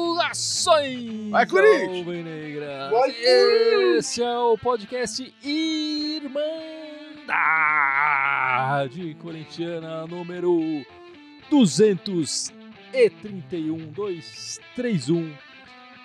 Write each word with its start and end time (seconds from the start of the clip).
Saudações! 0.00 1.30
Vai, 1.30 1.46
Corinthians! 1.46 2.04
Vai, 2.90 3.14
Esse 3.98 4.22
é 4.22 4.38
o 4.38 4.56
podcast 4.58 5.34
Irmandade 5.42 6.30
Corintiana 9.20 10.06
número 10.06 10.84
231, 11.50 13.76
231. 13.92 15.49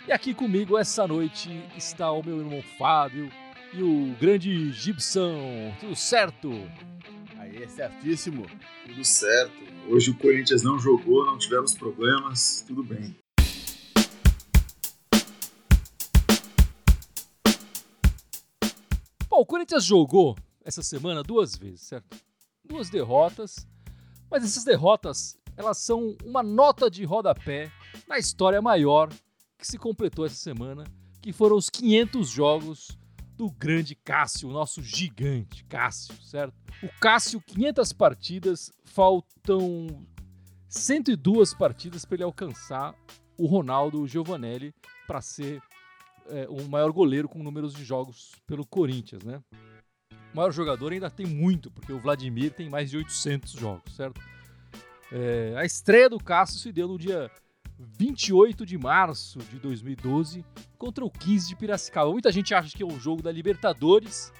E 0.07 0.11
aqui 0.11 0.35
comigo 0.35 0.77
essa 0.77 1.07
noite 1.07 1.49
está 1.75 2.11
o 2.11 2.21
meu 2.21 2.38
irmão 2.38 2.61
Fábio 2.77 3.27
e 3.73 3.81
o 3.81 4.16
grande 4.21 4.71
Gibson. 4.71 5.73
Tudo 5.80 5.95
certo? 5.95 6.52
Aí, 7.39 7.63
é 7.63 7.67
certíssimo. 7.67 8.45
Tudo 8.85 9.03
certo. 9.03 9.55
Hoje 9.89 10.11
o 10.11 10.17
Corinthians 10.20 10.61
não 10.61 10.77
jogou, 10.77 11.25
não 11.25 11.39
tivemos 11.39 11.73
problemas, 11.73 12.63
tudo 12.67 12.83
bem. 12.83 13.16
Bom, 19.27 19.39
o 19.39 19.45
Corinthians 19.45 19.83
jogou 19.83 20.38
essa 20.63 20.83
semana 20.83 21.23
duas 21.23 21.55
vezes, 21.55 21.81
certo? 21.81 22.16
Duas 22.63 22.91
derrotas, 22.91 23.67
mas 24.30 24.44
essas 24.44 24.63
derrotas 24.63 25.35
elas 25.58 25.80
são 25.80 26.16
uma 26.23 26.44
nota 26.44 26.91
de 26.91 27.03
rodapé 27.05 27.72
na 28.08 28.19
história 28.19 28.61
maior 28.61 29.09
que 29.58 29.68
se 29.68 29.77
completou 29.77 30.26
essa 30.26 30.36
semana, 30.36 30.84
que 31.22 31.34
foram 31.34 31.55
os 31.55 31.70
500 31.70 32.30
jogos 32.30 32.98
do 33.36 33.50
grande 33.52 33.95
Cássio, 33.95 34.50
o 34.50 34.54
nosso 34.54 34.81
gigante 34.81 35.64
Cássio, 35.66 36.16
certo? 36.23 36.53
O 36.81 36.89
Cássio, 37.00 37.42
500 37.42 37.94
partidas, 37.94 38.72
faltam 38.84 40.06
102 40.70 41.53
partidas 41.53 42.06
para 42.06 42.16
ele 42.16 42.23
alcançar 42.23 42.95
o 43.38 43.45
Ronaldo 43.45 44.08
Giovanelli 44.08 44.73
para 45.08 45.22
ser 45.22 45.62
é, 46.28 46.47
o 46.50 46.67
maior 46.69 46.92
goleiro 46.92 47.28
com 47.28 47.44
números 47.44 47.73
de 47.73 47.84
jogos 47.84 48.31
pelo 48.47 48.66
Corinthians, 48.66 49.23
né? 49.23 49.42
O 50.34 50.36
maior 50.36 50.52
jogador 50.52 50.92
ainda 50.92 51.09
tem 51.09 51.25
muito, 51.25 51.72
porque 51.72 51.94
o 51.94 52.00
Vladimir 52.00 52.53
tem 52.53 52.69
mais 52.69 52.90
de 52.90 52.97
800 52.97 53.52
jogos, 53.52 53.95
certo? 53.95 54.22
É, 55.12 55.53
a 55.58 55.64
estreia 55.64 56.09
do 56.09 56.17
Cássio 56.17 56.59
se 56.59 56.72
deu 56.72 56.88
no 56.88 56.97
dia 56.97 57.31
28 57.80 58.66
de 58.66 58.78
março 58.78 59.40
de 59.40 59.59
2012 59.59 60.45
contra 60.78 61.04
o 61.04 61.09
15 61.09 61.50
de 61.50 61.56
Piracicaba. 61.56 62.12
Muita 62.12 62.31
gente 62.31 62.54
acha 62.54 62.76
que 62.76 62.84
é 62.84 62.86
o 62.86 63.00
jogo 63.00 63.22
da 63.22 63.31
Libertadores, 63.31 64.31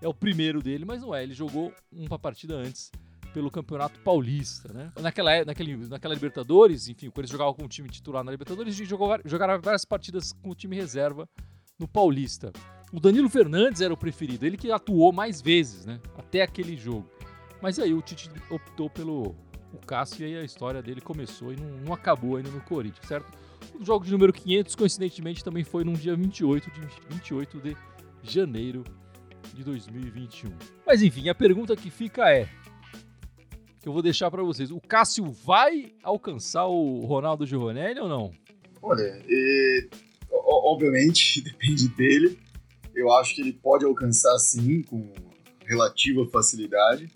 é 0.00 0.08
o 0.08 0.14
primeiro 0.14 0.62
dele, 0.62 0.84
mas 0.84 1.02
não 1.02 1.14
é. 1.14 1.22
Ele 1.22 1.34
jogou 1.34 1.72
uma 1.92 2.18
partida 2.18 2.54
antes 2.54 2.90
pelo 3.32 3.50
Campeonato 3.50 3.98
Paulista, 4.00 4.72
né? 4.72 4.92
Naquela, 5.00 5.44
naquele, 5.44 5.76
naquela 5.88 6.14
Libertadores, 6.14 6.88
enfim, 6.88 7.10
quando 7.10 7.20
eles 7.20 7.30
jogavam 7.30 7.54
com 7.54 7.64
o 7.64 7.68
time 7.68 7.88
titular 7.88 8.22
na 8.22 8.30
Libertadores, 8.30 8.78
eles 8.78 8.88
jogaram 9.24 9.60
várias 9.60 9.84
partidas 9.84 10.32
com 10.32 10.50
o 10.50 10.54
time 10.54 10.76
reserva 10.76 11.28
no 11.78 11.88
Paulista. 11.88 12.52
O 12.92 13.00
Danilo 13.00 13.28
Fernandes 13.28 13.80
era 13.80 13.92
o 13.92 13.96
preferido, 13.96 14.46
ele 14.46 14.56
que 14.56 14.70
atuou 14.70 15.12
mais 15.12 15.42
vezes, 15.42 15.84
né? 15.84 16.00
Até 16.16 16.42
aquele 16.42 16.76
jogo. 16.76 17.10
Mas 17.60 17.78
aí 17.80 17.92
o 17.92 18.00
Tite 18.00 18.30
optou 18.50 18.88
pelo 18.88 19.34
o 19.74 19.86
Cássio 19.86 20.26
e 20.26 20.36
a 20.36 20.42
história 20.42 20.82
dele 20.82 21.00
começou 21.00 21.52
e 21.52 21.56
não, 21.56 21.68
não 21.78 21.92
acabou 21.92 22.36
ainda 22.36 22.50
no 22.50 22.60
Corinthians, 22.60 23.06
certo? 23.06 23.26
O 23.78 23.84
jogo 23.84 24.04
de 24.04 24.12
número 24.12 24.32
500, 24.32 24.74
coincidentemente, 24.74 25.42
também 25.42 25.64
foi 25.64 25.84
num 25.84 25.94
dia 25.94 26.14
28 26.14 26.70
de, 26.70 26.80
28 27.10 27.60
de 27.60 27.76
janeiro 28.22 28.84
de 29.52 29.64
2021. 29.64 30.50
Mas 30.86 31.02
enfim, 31.02 31.28
a 31.28 31.34
pergunta 31.34 31.74
que 31.74 31.90
fica 31.90 32.30
é: 32.30 32.48
que 33.80 33.88
eu 33.88 33.92
vou 33.92 34.02
deixar 34.02 34.30
para 34.30 34.42
vocês. 34.42 34.70
O 34.70 34.80
Cássio 34.80 35.30
vai 35.30 35.92
alcançar 36.02 36.66
o 36.66 37.04
Ronaldo 37.04 37.46
Giovanelli 37.46 38.00
ou 38.00 38.08
não? 38.08 38.32
Olha, 38.80 39.22
e, 39.28 39.88
obviamente 40.30 41.40
depende 41.44 41.88
dele. 41.88 42.38
Eu 42.94 43.12
acho 43.12 43.34
que 43.34 43.40
ele 43.40 43.52
pode 43.52 43.84
alcançar 43.84 44.38
sim, 44.38 44.82
com 44.82 45.12
relativa 45.66 46.26
facilidade. 46.28 47.10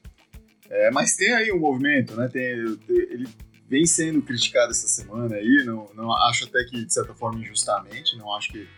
É, 0.71 0.91
mas 0.91 1.17
tem 1.17 1.33
aí 1.33 1.51
um 1.53 1.59
movimento, 1.59 2.15
né? 2.17 2.29
Tem, 2.29 2.43
ele 2.45 3.29
vem 3.69 3.87
sendo 3.87 4.21
criticado 4.23 4.71
essa 4.71 4.87
semana 4.89 5.37
aí. 5.37 5.63
Não, 5.65 5.91
não 5.95 6.13
acho 6.29 6.45
até 6.45 6.65
que 6.65 6.85
de 6.85 6.93
certa 6.93 7.15
forma 7.15 7.41
injustamente. 7.41 8.17
Não 8.17 8.35
acho 8.35 8.53
que 8.53 8.69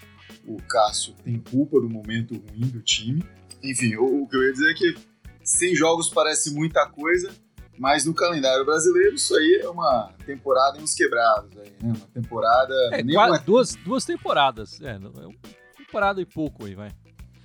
o 0.46 0.56
Cássio 0.68 1.14
tem 1.24 1.38
culpa 1.38 1.80
do 1.80 1.88
momento 1.88 2.34
ruim 2.34 2.68
do 2.68 2.80
time. 2.80 3.24
Enfim, 3.62 3.96
o, 3.96 4.22
o 4.22 4.28
que 4.28 4.36
eu 4.36 4.42
ia 4.44 4.52
dizer 4.52 4.70
é 4.70 4.74
que 4.74 4.94
100 5.42 5.74
jogos 5.74 6.08
parece 6.08 6.54
muita 6.54 6.86
coisa, 6.88 7.30
mas 7.78 8.04
no 8.04 8.14
calendário 8.14 8.64
brasileiro, 8.64 9.14
isso 9.14 9.34
aí 9.36 9.60
é 9.62 9.68
uma 9.68 10.12
temporada 10.24 10.78
em 10.78 10.82
uns 10.82 10.94
quebrados. 10.94 11.56
Aí, 11.58 11.70
né? 11.70 11.92
Uma 11.96 12.06
temporada. 12.14 12.74
É, 12.92 13.02
quase, 13.02 13.30
uma- 13.32 13.38
duas, 13.38 13.74
duas 13.76 14.04
temporadas. 14.04 14.80
É, 14.80 14.92
é 14.92 14.96
uma 14.98 15.34
temporada 15.76 16.20
e 16.20 16.26
pouco 16.26 16.66
aí, 16.66 16.74
vai. 16.74 16.90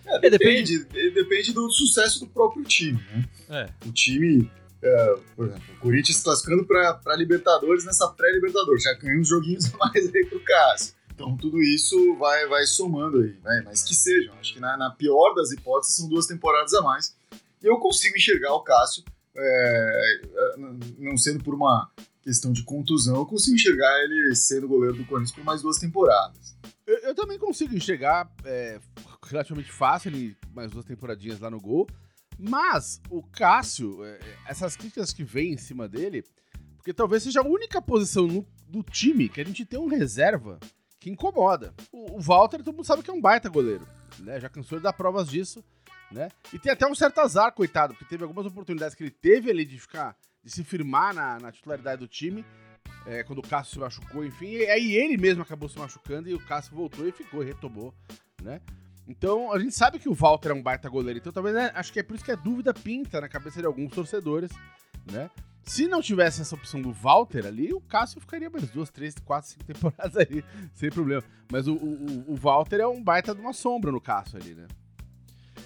É, 0.06 0.28
É, 0.28 0.30
depende- 0.30 0.80
depende, 0.80 1.12
depende 1.12 1.54
do 1.54 1.70
sucesso 1.72 2.20
do 2.20 2.28
próprio 2.28 2.64
time. 2.64 3.00
Né? 3.12 3.70
É. 3.84 3.88
O 3.88 3.92
time, 3.92 4.50
é, 4.82 5.16
por 5.36 5.48
exemplo, 5.48 5.64
o 5.76 5.80
Corinthians 5.80 6.22
classificando 6.24 6.66
para 6.66 7.16
Libertadores 7.16 7.86
nessa 7.86 8.08
pré-Libertadores. 8.10 8.84
Já 8.84 8.94
ganhou 8.94 9.22
uns 9.22 9.28
joguinhos 9.28 9.66
a 9.74 9.78
mais 9.78 10.14
aí 10.14 10.26
pro 10.26 10.40
Cássio. 10.42 10.94
Então 11.14 11.36
tudo 11.38 11.62
isso 11.62 12.16
vai, 12.18 12.46
vai 12.48 12.66
somando 12.66 13.20
aí, 13.22 13.36
né? 13.44 13.62
mas 13.66 13.84
que 13.84 13.96
sejam. 13.96 14.34
Acho 14.40 14.54
que 14.54 14.60
na, 14.60 14.76
na 14.78 14.92
pior 14.92 15.34
das 15.34 15.52
hipóteses 15.52 15.96
são 15.96 16.10
duas 16.10 16.26
temporadas 16.28 16.74
a 16.74 16.82
mais. 16.82 17.16
E 17.64 17.68
eu 17.68 17.78
consigo 17.78 18.18
enxergar 18.18 18.54
o 18.54 18.60
Cássio, 18.62 19.02
é, 19.36 20.22
é, 20.36 20.56
não 21.00 21.16
sendo 21.18 21.42
por 21.44 21.54
uma 21.56 21.90
questão 22.26 22.52
de 22.52 22.64
contusão, 22.64 23.18
eu 23.18 23.26
consigo 23.26 23.56
enxergar 23.56 24.04
ele 24.04 24.36
sendo 24.36 24.68
goleiro 24.68 24.98
do 24.98 25.06
Corinthians 25.06 25.32
por 25.36 25.44
mais 25.44 25.62
duas 25.62 25.78
temporadas. 25.78 26.58
Eu, 26.88 26.98
eu 26.98 27.16
também 27.16 27.38
consigo 27.38 27.76
enxergar 27.76 28.30
é, 28.44 28.80
relativamente 29.24 29.72
fácil 29.72 30.10
ele 30.10 30.36
mais 30.52 30.72
duas 30.72 30.84
temporadinhas 30.86 31.40
lá 31.40 31.52
no 31.52 31.62
gol. 31.62 31.88
Mas 32.38 33.00
o 33.10 33.22
Cássio, 33.24 34.04
é, 34.04 34.20
essas 34.48 34.76
críticas 34.76 35.14
que 35.14 35.24
vêm 35.24 35.54
em 35.54 35.58
cima 35.58 35.88
dele, 35.88 36.24
porque 36.76 36.94
talvez 36.94 37.24
seja 37.24 37.42
a 37.42 37.48
única 37.48 37.82
posição 37.82 38.28
no- 38.28 38.46
do 38.68 38.82
time 38.84 39.30
que 39.30 39.40
a 39.40 39.46
gente 39.46 39.64
tem 39.64 39.80
um 39.80 39.88
reserva 39.88 40.60
que 41.00 41.10
incomoda. 41.10 41.74
O, 41.94 42.18
o 42.18 42.20
Walter, 42.20 42.64
todo 42.64 42.76
mundo 42.76 42.86
sabe 42.86 43.04
que 43.04 43.10
é 43.12 43.14
um 43.14 43.22
baita 43.22 43.48
goleiro, 43.48 43.88
né? 44.20 44.40
Já 44.40 44.50
cansou 44.50 44.80
de 44.80 44.84
dar 44.84 44.94
provas 44.94 45.30
disso, 45.30 45.64
né? 46.12 46.30
E 46.52 46.58
tem 46.60 46.72
até 46.72 46.86
um 46.88 46.96
certo 46.96 47.20
azar, 47.20 47.54
coitado, 47.54 47.94
porque 47.94 48.10
teve 48.10 48.24
algumas 48.24 48.46
oportunidades 48.48 48.96
que 48.96 49.04
ele 49.04 49.12
teve 49.12 49.50
ali 49.52 49.64
de 49.64 49.80
ficar, 49.80 50.18
de 50.46 50.52
se 50.52 50.64
firmar 50.64 51.14
na, 51.14 51.40
na 51.40 51.52
titularidade 51.52 52.00
do 52.00 52.08
time, 52.08 52.46
é, 53.08 53.24
quando 53.24 53.40
o 53.40 53.42
Cássio 53.42 53.74
se 53.74 53.80
machucou, 53.80 54.24
enfim. 54.24 54.46
E 54.46 54.68
aí 54.68 54.94
ele 54.94 55.18
mesmo 55.18 55.42
acabou 55.42 55.68
se 55.68 55.78
machucando 55.78 56.30
e 56.30 56.36
o 56.36 56.40
Cássio 56.40 56.76
voltou 56.76 57.08
e 57.08 57.12
ficou, 57.12 57.42
e 57.42 57.48
retomou, 57.48 57.94
né? 58.42 58.62
Então 59.08 59.52
a 59.52 59.60
gente 59.60 59.74
sabe 59.76 60.00
que 60.00 60.08
o 60.08 60.14
Walter 60.14 60.50
é 60.50 60.54
um 60.54 60.62
baita 60.62 60.88
goleiro, 60.88 61.20
então 61.20 61.34
talvez 61.34 61.56
né, 61.56 61.72
acho 61.76 61.92
que 61.92 62.00
é 62.00 62.04
por 62.04 62.16
isso 62.16 62.26
que 62.26 62.32
a 62.32 62.36
dúvida 62.36 62.74
pinta 62.74 63.20
na 63.22 63.28
cabeça 63.28 63.60
de 63.60 63.66
alguns 63.66 63.92
torcedores, 63.92 64.52
né? 65.12 65.30
Se 65.64 65.88
não 65.88 66.00
tivesse 66.00 66.42
essa 66.42 66.54
opção 66.54 66.80
do 66.80 66.92
Walter 66.92 67.48
ali, 67.48 67.74
o 67.74 67.82
Cássio 67.82 68.22
ficaria 68.22 68.52
mais 68.52 68.70
duas, 68.70 68.92
três, 68.92 69.16
quatro, 69.16 69.50
cinco 69.50 69.64
temporadas 69.64 70.16
ali, 70.16 70.46
sem 70.76 70.92
problema. 70.92 71.24
Mas 71.52 71.68
o, 71.68 71.74
o, 71.74 72.34
o 72.34 72.36
Walter 72.36 72.82
é 72.82 72.88
um 72.88 73.04
baita 73.04 73.34
de 73.34 73.42
uma 73.42 73.52
sombra 73.52 73.92
no 73.92 74.00
Cássio 74.00 74.38
ali, 74.38 74.54
né? 74.54 74.68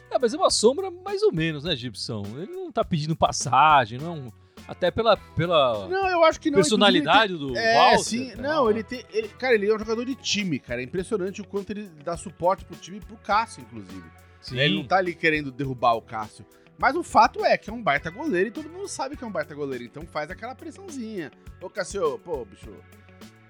É, 0.10 0.18
mas 0.18 0.34
é 0.34 0.38
uma 0.38 0.50
sombra 0.50 0.90
mais 0.90 1.22
ou 1.22 1.34
menos, 1.34 1.66
né, 1.66 1.76
Gibson? 1.76 2.24
Ele 2.38 2.54
não 2.54 2.72
tá 2.72 2.84
pedindo 2.84 3.16
passagem, 3.16 4.00
não. 4.00 4.32
Até 4.70 4.92
pela, 4.92 5.18
pela 5.18 5.88
Não, 5.88 6.08
eu 6.08 6.24
acho 6.24 6.40
que 6.40 6.52
não. 6.52 6.58
personalidade 6.58 7.36
do 7.36 7.58
É, 7.58 7.74
Walter. 7.76 8.04
sim. 8.04 8.30
cara. 8.30 8.42
Não, 8.42 8.70
ele 8.70 8.84
tem. 8.84 9.04
Ele, 9.12 9.28
cara, 9.30 9.56
ele 9.56 9.68
é 9.70 9.76
um 9.76 9.80
jogador 9.80 10.06
de 10.06 10.14
time, 10.16 10.60
cara. 10.60 10.80
É 10.80 10.84
impressionante 10.84 11.42
o 11.42 11.48
quanto 11.48 11.72
ele 11.72 11.90
dá 12.04 12.16
suporte 12.16 12.64
pro 12.66 12.76
time 12.78 12.98
e 12.98 13.02
pro 13.02 13.18
Cássio, 13.18 13.62
inclusive. 13.62 14.04
Sim. 14.42 14.56
Né? 14.56 14.66
Ele 14.66 14.76
não 14.76 14.86
tá 14.86 14.98
ali 14.98 15.16
querendo 15.16 15.52
derrubar 15.52 15.94
o 15.96 16.02
Cássio. 16.02 16.46
Mas 16.78 16.96
o 16.96 17.02
fato 17.04 17.44
é 17.44 17.58
que 17.58 17.70
é 17.70 17.74
um 17.74 17.82
baita 17.82 18.10
goleiro 18.12 18.50
e 18.50 18.52
todo 18.52 18.70
mundo 18.70 18.88
sabe 18.88 19.18
que 19.18 19.24
é 19.24 19.28
um 19.28 19.32
baita 19.32 19.54
goleiro. 19.56 19.84
Então 19.84 20.06
faz 20.06 20.30
aquela 20.30 20.54
pressãozinha. 20.56 21.32
Ô, 21.62 21.70
Cássio, 21.70 22.20
pô, 22.20 22.46
bicho. 22.46 22.70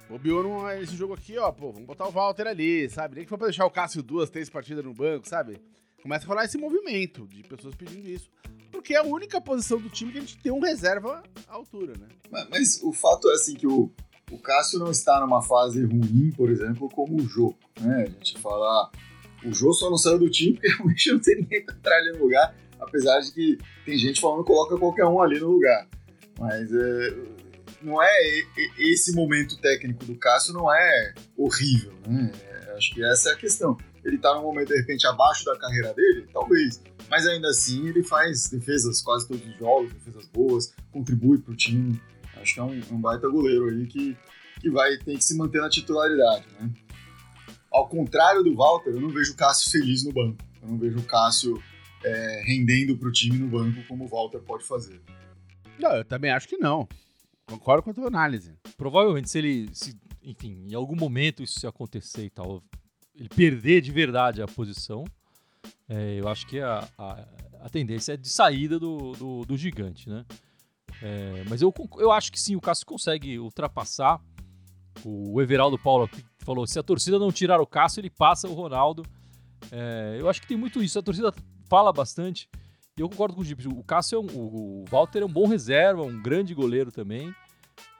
Bobeou 0.10 0.42
num- 0.42 0.65
nesse 0.65 0.95
jogo 0.95 1.13
aqui, 1.13 1.38
ó, 1.38 1.51
pô, 1.51 1.72
vamos 1.72 1.86
botar 1.86 2.07
o 2.07 2.12
Walter 2.12 2.48
ali, 2.48 2.89
sabe? 2.89 3.15
Nem 3.15 3.24
que 3.25 3.30
for 3.30 3.38
pra 3.38 3.48
deixar 3.48 3.65
o 3.65 3.69
Cássio 3.69 4.01
duas, 4.01 4.30
três 4.30 4.50
partidas 4.50 4.83
no 4.83 4.94
banco, 4.94 5.27
sabe? 5.27 5.62
Começa 6.01 6.25
a 6.25 6.27
rolar 6.27 6.45
esse 6.45 6.57
movimento 6.57 7.27
de 7.27 7.44
pessoas 7.44 7.75
pedindo 7.75 8.07
isso. 8.10 8.30
Porque 8.71 8.94
é 8.94 8.98
a 8.98 9.04
única 9.04 9.42
posição 9.42 9.80
do 9.80 9.89
time 9.89 10.12
que 10.12 10.18
a 10.18 10.21
gente 10.21 10.38
tem 10.38 10.51
um 10.51 10.60
reserva 10.60 11.24
à 11.48 11.54
altura, 11.54 11.94
né? 12.00 12.07
Mas, 12.30 12.48
mas 12.50 12.83
o 12.83 12.94
fato 12.94 13.30
é 13.30 13.33
assim 13.33 13.56
que 13.56 13.68
o, 13.68 13.92
o 14.31 14.38
Cássio 14.38 14.80
não 14.80 14.92
está 14.92 15.19
numa 15.19 15.42
fase 15.42 15.83
ruim, 15.83 16.31
por 16.36 16.50
exemplo, 16.50 16.89
como 16.89 17.18
o 17.18 17.27
Jô. 17.27 17.54
Né? 17.80 18.04
A 18.04 18.06
gente 18.06 18.39
fala. 18.39 18.92
O 19.44 19.54
Jô 19.54 19.71
só 19.71 19.89
não 19.89 19.98
saiu 19.98 20.19
do 20.19 20.30
time 20.30 20.54
porque 20.54 20.68
realmente 20.75 21.12
não 21.12 21.19
tem 21.19 21.36
ninguém 21.38 21.66
pra 21.66 21.75
entrar 21.75 21.98
ali 21.98 22.12
no 22.12 22.24
lugar. 22.24 22.56
Apesar 22.80 23.19
de 23.19 23.31
que 23.33 23.57
tem 23.86 23.98
gente 23.98 24.21
falando 24.21 24.44
que 24.44 24.48
coloca 24.48 24.77
qualquer 24.77 25.06
um 25.06 25.22
ali 25.22 25.39
no 25.39 25.50
lugar. 25.50 25.88
Mas 26.39 26.72
é, 26.74 27.18
não 27.81 28.01
é 28.01 28.10
esse 28.77 29.13
momento 29.13 29.60
técnico 29.60 30.06
do 30.06 30.15
Cássio 30.15 30.54
não 30.54 30.74
é 30.74 31.13
horrível, 31.38 31.94
né? 32.07 32.31
É, 32.42 32.60
Acho 32.80 32.94
que 32.94 33.04
essa 33.04 33.30
é 33.30 33.33
a 33.33 33.36
questão. 33.36 33.77
Ele 34.06 34.18
tá 34.18 34.33
num 34.33 34.42
momento, 34.42 34.69
de 34.69 34.77
repente, 34.77 35.06
abaixo 35.06 35.44
da 35.44 35.57
carreira 35.57 35.94
dele? 35.94 36.27
Talvez. 36.31 36.81
Mas 37.09 37.25
ainda 37.25 37.50
assim, 37.50 37.88
ele 37.88 38.03
faz 38.03 38.50
defesas 38.50 39.01
quase 39.01 39.27
todos 39.27 39.45
os 39.45 39.57
jogos, 39.57 39.91
defesas 39.94 40.27
boas, 40.27 40.73
contribui 40.91 41.39
pro 41.39 41.56
time. 41.56 42.00
Acho 42.35 42.53
que 42.53 42.59
é 42.59 42.63
um, 42.63 42.81
um 42.91 43.01
baita 43.01 43.27
goleiro 43.27 43.69
aí 43.69 43.85
que, 43.88 44.15
que 44.61 44.69
vai 44.69 44.95
ter 44.97 45.17
que 45.17 45.23
se 45.23 45.35
manter 45.35 45.59
na 45.59 45.69
titularidade, 45.69 46.45
né? 46.59 46.71
Ao 47.71 47.88
contrário 47.88 48.44
do 48.44 48.56
Walter, 48.56 48.91
eu 48.91 49.01
não 49.01 49.09
vejo 49.09 49.33
o 49.33 49.35
Cássio 49.35 49.71
feliz 49.71 50.03
no 50.03 50.11
banco. 50.11 50.44
Eu 50.61 50.69
não 50.69 50.77
vejo 50.77 51.00
o 51.00 51.03
Cássio 51.03 51.61
é, 52.03 52.44
rendendo 52.45 52.97
pro 52.97 53.12
time 53.12 53.38
no 53.38 53.47
banco 53.47 53.83
como 53.88 54.05
o 54.05 54.07
Walter 54.07 54.39
pode 54.39 54.63
fazer. 54.63 55.01
Não, 55.79 55.95
eu 55.95 56.05
também 56.05 56.31
acho 56.31 56.47
que 56.47 56.57
não. 56.57 56.88
Concordo 57.45 57.83
com 57.83 57.89
a 57.89 57.94
tua 57.94 58.07
análise. 58.07 58.53
Provavelmente, 58.77 59.29
se 59.29 59.38
ele, 59.38 59.69
se, 59.73 59.97
enfim, 60.23 60.67
em 60.69 60.73
algum 60.73 60.95
momento 60.95 61.41
isso 61.41 61.59
se 61.59 61.67
acontecer 61.67 62.25
e 62.25 62.29
tal, 62.29 62.63
ele 63.15 63.29
perder 63.29 63.81
de 63.81 63.91
verdade 63.91 64.41
a 64.41 64.47
posição, 64.47 65.03
é, 65.89 66.19
eu 66.19 66.27
acho 66.27 66.45
que 66.45 66.59
a, 66.59 66.88
a, 66.97 67.25
a, 67.61 67.69
tendência 67.69 68.13
é 68.13 68.17
de 68.17 68.29
saída 68.29 68.79
do, 68.79 69.13
do, 69.13 69.45
do 69.45 69.57
gigante, 69.57 70.07
né? 70.07 70.25
É, 71.01 71.44
mas 71.50 71.61
eu, 71.61 71.73
eu 71.97 72.11
acho 72.11 72.31
que 72.31 72.39
sim, 72.39 72.56
o 72.56 72.61
Cássio 72.61 72.85
consegue 72.85 73.39
ultrapassar. 73.39 74.21
O 75.03 75.41
Everaldo 75.41 75.79
Paulo 75.79 76.09
falou: 76.39 76.67
se 76.67 76.77
a 76.77 76.83
torcida 76.83 77.17
não 77.17 77.31
tirar 77.31 77.59
o 77.59 77.65
Cássio, 77.65 78.01
ele 78.01 78.09
passa 78.09 78.47
o 78.47 78.53
Ronaldo. 78.53 79.03
É, 79.71 80.17
eu 80.19 80.29
acho 80.29 80.41
que 80.41 80.47
tem 80.47 80.57
muito 80.57 80.83
isso. 80.83 81.00
A 81.00 81.01
torcida 81.01 81.33
fala 81.67 81.91
bastante. 81.91 82.50
E 82.97 83.01
eu 83.01 83.09
concordo 83.09 83.35
com 83.35 83.41
o 83.41 83.45
Gip. 83.45 83.67
O 83.67 83.83
Cássio 83.83 84.17
é 84.17 84.19
um, 84.19 84.27
o 84.35 84.85
Walter 84.89 85.21
é 85.21 85.25
um 85.25 85.31
bom 85.31 85.47
reserva, 85.47 86.03
um 86.03 86.21
grande 86.21 86.53
goleiro 86.53 86.91
também. 86.91 87.33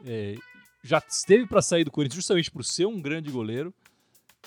É, 0.06 0.36
já 0.84 1.02
esteve 1.08 1.48
para 1.48 1.62
sair 1.62 1.84
do 1.84 1.92
Corinthians 1.92 2.16
justamente 2.16 2.52
por 2.52 2.64
ser 2.64 2.86
um 2.86 3.02
grande 3.02 3.32
goleiro. 3.32 3.74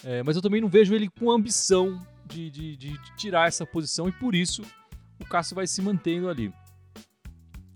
É, 0.05 0.23
mas 0.23 0.37
eu 0.37 0.43
também 0.43 0.61
não 0.61 0.69
vejo 0.69 0.95
ele 0.95 1.09
com 1.09 1.31
ambição 1.31 2.01
de, 2.33 2.51
de, 2.51 2.77
de, 2.77 3.17
tirar 3.17 3.49
essa 3.49 3.67
posição 3.67 4.09
e 4.09 4.13
por 4.13 4.35
isso 4.35 4.63
o 5.21 5.25
Cássio 5.27 5.55
vai 5.55 5.67
se 5.67 5.81
mantendo 5.83 6.29
ali. 6.29 6.53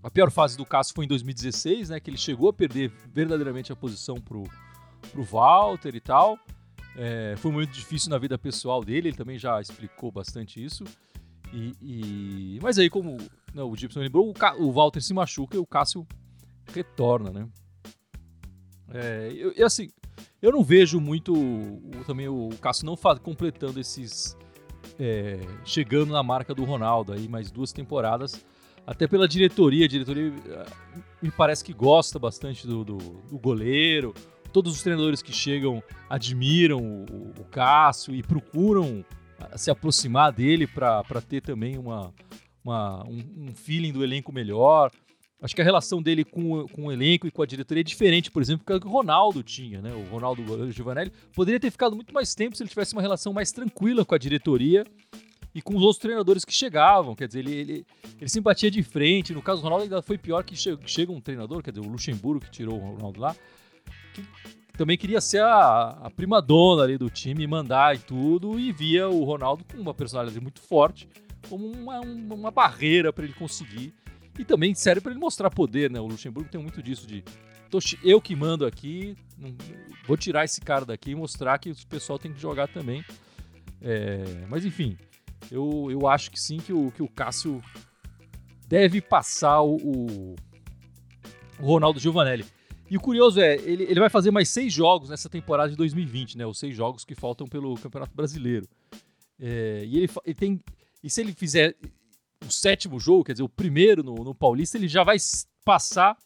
A 0.03 0.09
pior 0.09 0.31
fase 0.31 0.57
do 0.57 0.65
Cássio 0.65 0.95
foi 0.95 1.05
em 1.05 1.07
2016, 1.07 1.89
né? 1.89 1.99
Que 1.99 2.09
ele 2.09 2.17
chegou 2.17 2.49
a 2.49 2.53
perder 2.53 2.91
verdadeiramente 3.13 3.71
a 3.71 3.75
posição 3.75 4.15
pro, 4.15 4.43
pro 5.11 5.23
Walter 5.23 5.95
e 5.95 5.99
tal. 5.99 6.37
É, 6.95 7.35
foi 7.37 7.51
muito 7.51 7.71
difícil 7.71 8.09
na 8.09 8.17
vida 8.17 8.37
pessoal 8.37 8.83
dele, 8.83 9.09
ele 9.09 9.17
também 9.17 9.37
já 9.37 9.61
explicou 9.61 10.11
bastante 10.11 10.63
isso. 10.63 10.83
E, 11.53 11.73
e... 11.81 12.59
Mas 12.61 12.77
aí, 12.79 12.89
como 12.89 13.17
né, 13.53 13.61
o 13.61 13.75
Gibson 13.75 13.99
lembrou, 13.99 14.33
o, 14.33 14.63
o, 14.63 14.71
Walter 14.71 15.01
se 15.01 15.13
machuca 15.13 15.55
e 15.55 15.59
o 15.59 15.65
Cássio 15.65 16.07
retorna, 16.73 17.31
né? 17.31 17.47
É, 18.89 19.31
eu, 19.35 19.51
eu, 19.51 19.65
assim, 19.65 19.89
eu 20.41 20.51
não 20.51 20.63
vejo 20.63 20.99
muito 20.99 21.33
o, 21.33 22.03
também 22.05 22.27
o 22.27 22.49
Cássio 22.61 22.85
não 22.85 22.97
faz, 22.97 23.19
completando 23.19 23.79
esses. 23.79 24.35
É, 24.99 25.39
chegando 25.63 26.11
na 26.11 26.23
marca 26.23 26.55
do 26.55 26.63
Ronaldo 26.63 27.13
aí, 27.13 27.27
mais 27.27 27.51
duas 27.51 27.71
temporadas. 27.71 28.45
Até 28.85 29.07
pela 29.07 29.27
diretoria, 29.27 29.85
a 29.85 29.87
diretoria 29.87 30.33
é, 30.49 30.65
me 31.21 31.29
parece 31.29 31.63
que 31.63 31.73
gosta 31.73 32.17
bastante 32.17 32.65
do, 32.65 32.83
do, 32.83 32.97
do 32.97 33.37
goleiro. 33.37 34.13
Todos 34.51 34.73
os 34.73 34.81
treinadores 34.81 35.21
que 35.21 35.33
chegam 35.33 35.83
admiram 36.09 36.79
o, 36.79 37.33
o 37.39 37.43
Cássio 37.45 38.15
e 38.15 38.23
procuram 38.23 39.05
se 39.55 39.69
aproximar 39.69 40.31
dele 40.31 40.65
para 40.65 41.21
ter 41.27 41.41
também 41.41 41.77
uma, 41.77 42.13
uma 42.63 43.03
um, 43.07 43.23
um, 43.37 43.53
feeling 43.53 43.91
do 43.91 44.03
elenco 44.03 44.31
melhor. 44.31 44.91
Acho 45.39 45.55
que 45.55 45.61
a 45.61 45.63
relação 45.63 46.01
dele 46.01 46.23
com, 46.23 46.67
com 46.69 46.85
o 46.85 46.91
elenco 46.91 47.27
e 47.27 47.31
com 47.31 47.43
a 47.43 47.45
diretoria 47.45 47.81
é 47.81 47.83
diferente, 47.83 48.31
por 48.31 48.41
exemplo, 48.41 48.65
que 48.65 48.87
o 48.87 48.89
Ronaldo 48.89 49.43
tinha, 49.43 49.79
né? 49.81 49.93
O 49.93 50.03
Ronaldo 50.09 50.71
Giovanelli 50.71 51.11
poderia 51.33 51.59
ter 51.59 51.69
ficado 51.69 51.95
muito 51.95 52.11
mais 52.11 52.33
tempo 52.33 52.55
se 52.57 52.63
ele 52.63 52.69
tivesse 52.69 52.93
uma 52.93 53.03
relação 53.03 53.31
mais 53.31 53.51
tranquila 53.51 54.03
com 54.03 54.15
a 54.15 54.17
diretoria 54.17 54.83
e 55.53 55.61
com 55.61 55.75
os 55.75 55.83
outros 55.83 55.99
treinadores 55.99 56.43
que 56.43 56.51
chegavam. 56.51 57.15
Quer 57.15 57.27
dizer, 57.27 57.39
ele, 57.39 57.53
ele, 57.53 57.85
ele 58.19 58.29
simpatia 58.29 58.71
de 58.71 58.81
frente. 58.81 59.31
No 59.31 59.43
caso 59.43 59.61
do 59.61 59.65
Ronaldo, 59.65 59.83
ainda 59.83 60.01
foi 60.01 60.17
pior 60.17 60.43
que 60.43 60.55
chega, 60.55 60.79
chega 60.87 61.11
um 61.11 61.21
treinador, 61.21 61.61
quer 61.61 61.69
dizer, 61.69 61.85
o 61.85 61.91
Luxemburgo 61.91 62.43
que 62.43 62.51
tirou 62.51 62.75
o 62.75 62.95
Ronaldo 62.95 63.19
lá, 63.19 63.35
que 64.13 64.23
também 64.75 64.97
queria 64.97 65.21
ser 65.21 65.43
a, 65.43 65.99
a 66.01 66.09
prima 66.09 66.41
dona 66.41 66.81
ali 66.81 66.97
do 66.97 67.11
time, 67.11 67.45
mandar 67.45 67.95
e 67.95 67.99
tudo, 67.99 68.59
e 68.59 68.71
via 68.71 69.07
o 69.07 69.23
Ronaldo 69.23 69.63
com 69.71 69.79
uma 69.79 69.93
personalidade 69.93 70.41
muito 70.41 70.61
forte 70.61 71.07
como 71.47 71.71
uma, 71.71 72.01
uma 72.01 72.51
barreira 72.51 73.13
para 73.13 73.23
ele 73.23 73.33
conseguir 73.33 73.93
e 74.37 74.45
também 74.45 74.73
serve 74.73 75.01
para 75.01 75.11
ele 75.11 75.19
mostrar 75.19 75.49
poder, 75.49 75.89
né? 75.89 75.99
O 75.99 76.07
Luxemburgo 76.07 76.49
tem 76.49 76.61
muito 76.61 76.81
disso 76.81 77.07
de 77.07 77.23
eu 78.03 78.21
que 78.21 78.35
mando 78.35 78.65
aqui, 78.65 79.15
não, 79.37 79.53
vou 80.07 80.15
tirar 80.15 80.45
esse 80.45 80.61
cara 80.61 80.85
daqui 80.85 81.11
e 81.11 81.15
mostrar 81.15 81.57
que 81.57 81.71
o 81.71 81.87
pessoal 81.87 82.17
tem 82.17 82.31
que 82.31 82.39
jogar 82.39 82.67
também. 82.67 83.03
É, 83.81 84.45
mas 84.49 84.65
enfim, 84.65 84.97
eu, 85.51 85.87
eu 85.91 86.07
acho 86.07 86.31
que 86.31 86.39
sim, 86.39 86.57
que 86.57 86.71
o, 86.71 86.91
que 86.91 87.03
o 87.03 87.07
Cássio 87.07 87.61
deve 88.67 89.01
passar 89.01 89.61
o, 89.61 89.75
o, 89.75 90.35
o 91.59 91.65
Ronaldo 91.65 91.99
Giovanelli. 91.99 92.45
E 92.89 92.95
o 92.95 93.01
curioso 93.01 93.39
é, 93.41 93.55
ele, 93.55 93.83
ele 93.83 93.99
vai 93.99 94.09
fazer 94.09 94.31
mais 94.31 94.47
seis 94.49 94.71
jogos 94.71 95.09
nessa 95.09 95.29
temporada 95.29 95.69
de 95.69 95.75
2020, 95.75 96.37
né? 96.37 96.45
Os 96.45 96.57
seis 96.57 96.75
jogos 96.75 97.03
que 97.03 97.13
faltam 97.13 97.45
pelo 97.45 97.75
Campeonato 97.75 98.15
Brasileiro. 98.15 98.67
É, 99.39 99.83
e 99.85 99.97
ele, 99.97 100.09
ele 100.25 100.35
tem. 100.35 100.61
E 101.03 101.09
se 101.09 101.19
ele 101.19 101.33
fizer 101.33 101.75
o 102.47 102.51
sétimo 102.51 102.99
jogo, 102.99 103.23
quer 103.23 103.33
dizer, 103.33 103.43
o 103.43 103.49
primeiro 103.49 104.03
no, 104.03 104.15
no 104.15 104.33
Paulista, 104.33 104.77
ele 104.77 104.87
já 104.87 105.03
vai 105.03 105.17
passar 105.63 106.17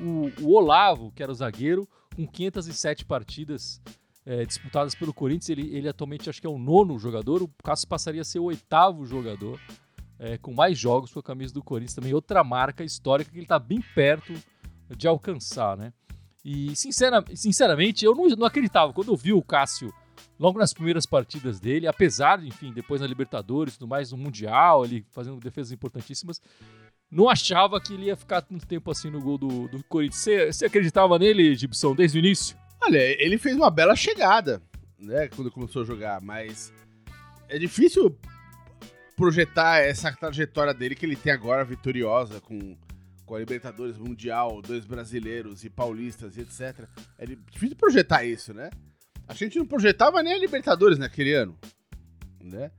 o, 0.00 0.30
o, 0.42 0.54
Olavo, 0.54 1.12
que 1.12 1.22
era 1.22 1.30
o 1.30 1.34
zagueiro, 1.34 1.88
com 2.14 2.26
507 2.26 3.04
partidas 3.04 3.80
é, 4.24 4.44
disputadas 4.44 4.94
pelo 4.94 5.12
Corinthians. 5.12 5.50
Ele, 5.50 5.76
ele 5.76 5.88
atualmente 5.88 6.28
acho 6.28 6.40
que 6.40 6.46
é 6.46 6.50
o 6.50 6.58
nono 6.58 6.98
jogador, 6.98 7.42
o 7.42 7.50
Cássio 7.62 7.88
passaria 7.88 8.22
a 8.22 8.24
ser 8.24 8.38
o 8.38 8.44
oitavo 8.44 9.04
jogador 9.04 9.60
é, 10.18 10.38
com 10.38 10.52
mais 10.52 10.78
jogos 10.78 11.12
com 11.12 11.20
a 11.20 11.22
camisa 11.22 11.52
do 11.52 11.62
Corinthians. 11.62 11.94
Também 11.94 12.14
outra 12.14 12.42
marca 12.42 12.84
histórica 12.84 13.30
que 13.30 13.36
ele 13.36 13.44
está 13.44 13.58
bem 13.58 13.82
perto 13.94 14.32
de 14.96 15.06
alcançar, 15.06 15.76
né? 15.76 15.92
E 16.44 16.76
sincera, 16.76 17.24
sinceramente, 17.34 18.04
eu 18.04 18.14
não, 18.14 18.26
não 18.28 18.46
acreditava. 18.46 18.92
Quando 18.92 19.08
eu 19.12 19.16
vi 19.16 19.32
o 19.32 19.42
Cássio 19.42 19.92
logo 20.38 20.58
nas 20.58 20.72
primeiras 20.72 21.06
partidas 21.06 21.60
dele, 21.60 21.86
apesar, 21.86 22.42
enfim, 22.44 22.72
depois 22.72 23.00
na 23.00 23.06
Libertadores 23.06 23.74
e 23.74 23.78
tudo 23.78 23.88
mais, 23.88 24.12
no 24.12 24.18
Mundial, 24.18 24.84
ele 24.84 25.04
fazendo 25.10 25.40
defesas 25.40 25.72
importantíssimas, 25.72 26.40
não 27.10 27.28
achava 27.28 27.80
que 27.80 27.94
ele 27.94 28.06
ia 28.06 28.16
ficar 28.16 28.42
tanto 28.42 28.66
tempo 28.66 28.90
assim 28.90 29.10
no 29.10 29.20
gol 29.20 29.38
do, 29.38 29.68
do 29.68 29.82
Corinthians. 29.84 30.20
Você, 30.20 30.52
você 30.52 30.66
acreditava 30.66 31.18
nele, 31.18 31.54
Gibson, 31.54 31.94
desde 31.94 32.18
o 32.18 32.20
início? 32.20 32.56
Olha, 32.82 32.98
ele 33.22 33.38
fez 33.38 33.56
uma 33.56 33.70
bela 33.70 33.96
chegada, 33.96 34.62
né, 34.98 35.28
quando 35.28 35.50
começou 35.50 35.82
a 35.82 35.84
jogar, 35.84 36.20
mas 36.20 36.72
é 37.48 37.58
difícil 37.58 38.16
projetar 39.16 39.78
essa 39.78 40.12
trajetória 40.12 40.74
dele 40.74 40.94
que 40.94 41.06
ele 41.06 41.16
tem 41.16 41.32
agora 41.32 41.64
vitoriosa 41.64 42.40
com 42.40 42.76
com 43.26 43.34
a 43.34 43.40
Libertadores 43.40 43.98
Mundial, 43.98 44.62
dois 44.62 44.86
brasileiros 44.86 45.64
e 45.64 45.68
paulistas 45.68 46.36
e 46.36 46.42
etc. 46.42 46.88
É 47.18 47.26
difícil 47.26 47.76
projetar 47.76 48.24
isso, 48.24 48.54
né? 48.54 48.70
A 49.28 49.34
gente 49.34 49.58
não 49.58 49.66
projetava 49.66 50.22
nem 50.22 50.34
a 50.34 50.38
Libertadores 50.38 50.98
naquele 50.98 51.34
ano, 51.34 51.58
né? 52.42 52.70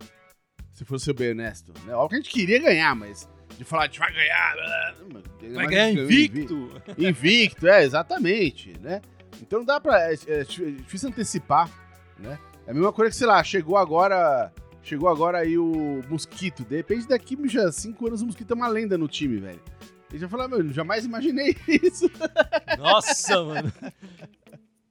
Se 0.71 0.85
fosse 0.85 1.11
bem 1.13 1.31
honesto. 1.31 1.73
Né? 1.85 1.93
Óbvio 1.93 2.09
que 2.09 2.15
a 2.15 2.17
gente 2.17 2.29
queria 2.29 2.59
ganhar, 2.61 2.95
mas 2.95 3.27
de 3.57 3.63
falar, 3.63 3.83
a 3.83 3.85
gente 3.87 3.99
vai 3.99 4.13
ganhar. 4.13 4.55
Vai 5.53 5.67
ganhar 5.67 5.91
invicto. 5.91 6.81
Invicto, 6.97 7.67
é, 7.67 7.83
exatamente, 7.83 8.73
né? 8.79 9.01
Então 9.41 9.65
dá 9.65 9.79
pra. 9.79 10.11
É, 10.11 10.15
é, 10.27 10.43
difícil 10.43 11.09
antecipar, 11.09 11.69
né? 12.19 12.37
É 12.67 12.71
a 12.71 12.73
mesma 12.73 12.93
coisa 12.93 13.09
que, 13.09 13.17
sei 13.17 13.27
lá, 13.27 13.43
chegou 13.43 13.77
agora. 13.77 14.53
Chegou 14.83 15.09
agora 15.09 15.39
aí 15.39 15.57
o 15.57 16.01
Mosquito. 16.07 16.63
De 16.63 16.77
repente, 16.77 17.07
daqui 17.07 17.37
já 17.49 17.69
cinco 17.71 18.07
anos 18.07 18.21
o 18.21 18.25
Mosquito 18.25 18.51
é 18.51 18.55
uma 18.55 18.69
lenda 18.69 18.97
no 18.97 19.07
time, 19.07 19.37
velho. 19.37 19.61
Ele 20.09 20.19
já 20.19 20.29
falou, 20.29 20.47
meu, 20.47 20.71
jamais 20.71 21.03
imaginei 21.03 21.57
isso. 21.67 22.09
Nossa, 22.77 23.43
mano. 23.43 23.73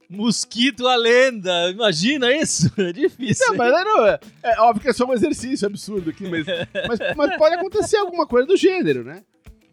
Mosquito 0.08 0.86
a 0.86 0.96
lenda, 0.96 1.70
imagina 1.70 2.34
isso? 2.34 2.70
É 2.78 2.92
difícil. 2.92 3.46
Não, 3.48 3.56
mas 3.56 3.84
não, 3.84 4.06
é, 4.06 4.20
é 4.42 4.60
óbvio 4.60 4.82
que 4.82 4.88
é 4.88 4.92
só 4.92 5.04
um 5.04 5.12
exercício 5.12 5.66
absurdo 5.66 6.10
aqui, 6.10 6.28
mas, 6.28 6.46
mas, 6.88 7.16
mas 7.16 7.36
pode 7.36 7.54
acontecer 7.56 7.96
alguma 7.96 8.26
coisa 8.26 8.46
do 8.46 8.56
gênero, 8.56 9.02
né? 9.02 9.22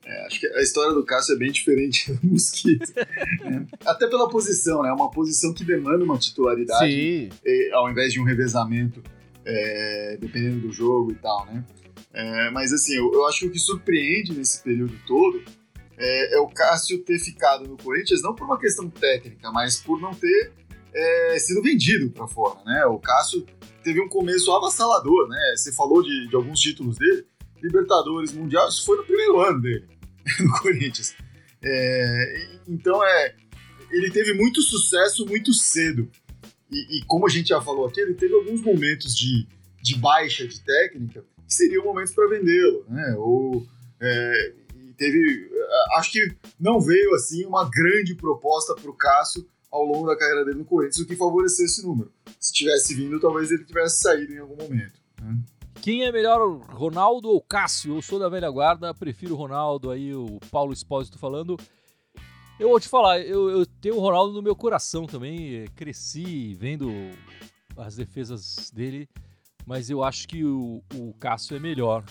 É, 0.05 0.25
acho 0.25 0.39
que 0.39 0.47
a 0.47 0.61
história 0.61 0.93
do 0.93 1.03
Cássio 1.05 1.35
é 1.35 1.37
bem 1.37 1.51
diferente 1.51 2.11
do 2.11 2.27
Mosquito. 2.27 2.91
Né? 3.41 3.65
Até 3.85 4.07
pela 4.07 4.27
posição, 4.27 4.81
né? 4.83 4.89
É 4.89 4.93
uma 4.93 5.09
posição 5.09 5.53
que 5.53 5.63
demanda 5.63 6.03
uma 6.03 6.17
titularidade 6.17 6.91
e, 6.91 7.71
ao 7.71 7.89
invés 7.89 8.11
de 8.11 8.19
um 8.19 8.23
revezamento, 8.23 9.01
é, 9.45 10.17
dependendo 10.19 10.67
do 10.67 10.71
jogo 10.73 11.11
e 11.11 11.15
tal, 11.15 11.45
né? 11.45 11.63
É, 12.13 12.49
mas 12.51 12.71
assim, 12.71 12.95
eu, 12.95 13.11
eu, 13.11 13.25
acho 13.25 13.39
que 13.39 13.45
o 13.47 13.51
que 13.51 13.59
surpreende 13.59 14.33
nesse 14.33 14.61
período 14.61 14.93
todo 15.07 15.41
é, 16.03 16.35
é, 16.35 16.39
o 16.39 16.47
Cássio 16.47 17.01
ter 17.03 17.17
ficado 17.17 17.65
no 17.65 17.77
Corinthians 17.77 18.21
não 18.21 18.35
por 18.35 18.43
uma 18.43 18.59
questão 18.59 18.89
técnica, 18.89 19.49
mas 19.51 19.77
por 19.77 20.01
não 20.01 20.13
ter 20.13 20.51
é, 20.93 21.39
sido 21.39 21.61
vendido 21.61 22.09
para 22.11 22.27
fora, 22.27 22.61
né? 22.65 22.85
O 22.85 22.99
Cássio 22.99 23.45
teve 23.81 24.01
um 24.01 24.09
começo 24.09 24.51
avassalador, 24.51 25.29
né? 25.29 25.53
Você 25.55 25.71
falou 25.71 26.03
de, 26.03 26.27
de 26.27 26.35
alguns 26.35 26.59
títulos 26.59 26.97
dele, 26.97 27.25
Libertadores, 27.61 28.33
Mundial, 28.33 28.67
isso 28.67 28.85
foi 28.85 28.97
no 28.97 29.05
primeiro 29.05 29.39
ano 29.39 29.61
dele 29.61 29.87
no 30.41 30.51
Corinthians. 30.59 31.15
É, 31.63 32.47
então 32.67 33.01
é, 33.01 33.35
ele 33.89 34.11
teve 34.11 34.33
muito 34.33 34.61
sucesso 34.61 35.25
muito 35.25 35.53
cedo. 35.53 36.11
E, 36.69 36.97
e, 36.97 37.05
como 37.05 37.25
a 37.25 37.29
gente 37.29 37.49
já 37.49 37.61
falou 37.61 37.85
aqui, 37.87 38.01
ele 38.01 38.15
teve 38.15 38.33
alguns 38.33 38.61
momentos 38.61 39.15
de, 39.15 39.47
de 39.81 39.95
baixa 39.97 40.45
de 40.45 40.59
técnica 40.59 41.23
que 41.47 41.53
seriam 41.53 41.85
momentos 41.85 42.13
para 42.13 42.27
vendê-lo, 42.27 42.83
né? 42.89 43.15
Ou 43.17 43.65
é, 44.01 44.53
teve, 44.97 45.49
acho 45.97 46.11
que 46.11 46.35
não 46.59 46.79
veio 46.79 47.13
assim 47.13 47.45
uma 47.45 47.69
grande 47.69 48.15
proposta 48.15 48.75
para 48.75 48.89
o 48.89 48.95
Cássio 48.95 49.47
ao 49.71 49.83
longo 49.83 50.05
da 50.05 50.15
carreira 50.15 50.45
dele 50.45 50.59
no 50.59 50.65
Corinthians, 50.65 50.99
o 50.99 51.07
que 51.07 51.15
favoreceu 51.15 51.65
esse 51.65 51.85
número. 51.85 52.11
Se 52.39 52.53
tivesse 52.53 52.93
vindo, 52.93 53.19
talvez 53.19 53.51
ele 53.51 53.65
tivesse 53.65 54.01
saído 54.01 54.31
em 54.33 54.37
algum 54.37 54.55
momento. 54.55 54.93
Né? 55.19 55.39
Quem 55.81 56.05
é 56.05 56.11
melhor, 56.11 56.39
Ronaldo 56.69 57.27
ou 57.27 57.41
Cássio? 57.41 57.95
Eu 57.95 58.01
sou 58.01 58.19
da 58.19 58.29
velha 58.29 58.49
guarda, 58.49 58.93
prefiro 58.93 59.33
o 59.33 59.37
Ronaldo, 59.37 59.89
aí 59.89 60.13
o 60.13 60.39
Paulo 60.51 60.71
Espósito 60.71 61.17
falando. 61.17 61.57
Eu 62.59 62.69
vou 62.69 62.79
te 62.79 62.87
falar, 62.87 63.19
eu, 63.19 63.49
eu, 63.49 63.65
tenho 63.65 63.95
o 63.95 63.99
Ronaldo 63.99 64.31
no 64.31 64.41
meu 64.41 64.55
coração 64.55 65.07
também, 65.07 65.65
cresci 65.75 66.53
vendo 66.53 66.89
as 67.75 67.95
defesas 67.95 68.71
dele, 68.71 69.09
mas 69.65 69.89
eu 69.89 70.03
acho 70.03 70.27
que 70.27 70.45
o, 70.45 70.83
o 70.93 71.13
Cássio 71.15 71.57
é 71.57 71.59
melhor 71.59 72.05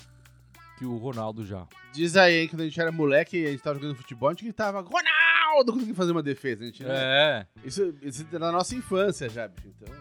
que 0.79 0.85
o 0.85 0.97
Ronaldo 0.97 1.45
já. 1.45 1.67
Diz 1.93 2.17
aí, 2.17 2.41
hein, 2.41 2.49
quando 2.49 2.63
a 2.63 2.65
gente 2.65 2.81
era 2.81 2.91
moleque 2.91 3.37
e 3.39 3.47
a 3.47 3.51
gente 3.51 3.63
tava 3.63 3.79
jogando 3.79 3.97
futebol, 3.97 4.29
a 4.29 4.33
gente 4.33 4.45
gritava 4.45 4.81
Ronaldo 4.81 5.73
quando 5.73 5.95
fazer 5.95 6.13
uma 6.13 6.23
defesa. 6.23 6.63
A 6.63 6.67
gente, 6.67 6.83
né? 6.83 6.95
É. 6.95 7.47
Isso, 7.65 7.95
isso 8.03 8.27
é 8.33 8.39
na 8.39 8.51
nossa 8.51 8.75
infância 8.75 9.29
já, 9.29 9.49
bicho, 9.49 9.69
então... 9.69 9.95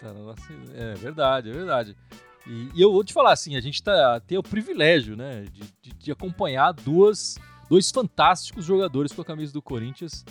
Tá 0.00 0.12
na 0.12 0.20
nossa... 0.20 0.42
É 0.74 0.94
verdade, 0.94 1.50
é 1.50 1.52
verdade. 1.52 1.96
E, 2.46 2.70
e, 2.74 2.82
eu 2.82 2.92
vou 2.92 3.02
te 3.02 3.12
falar 3.12 3.32
assim, 3.32 3.56
a 3.56 3.60
gente 3.60 3.82
tá, 3.82 4.20
tem 4.20 4.38
o 4.38 4.42
privilégio, 4.42 5.16
né, 5.16 5.44
de, 5.52 5.62
de, 5.82 5.94
de, 5.98 6.12
acompanhar 6.12 6.72
duas, 6.72 7.36
dois 7.68 7.90
fantásticos 7.90 8.64
jogadores 8.64 9.12
com 9.12 9.22
a 9.22 9.24
camisa 9.24 9.52
do 9.52 9.60
Corinthians, 9.60 10.24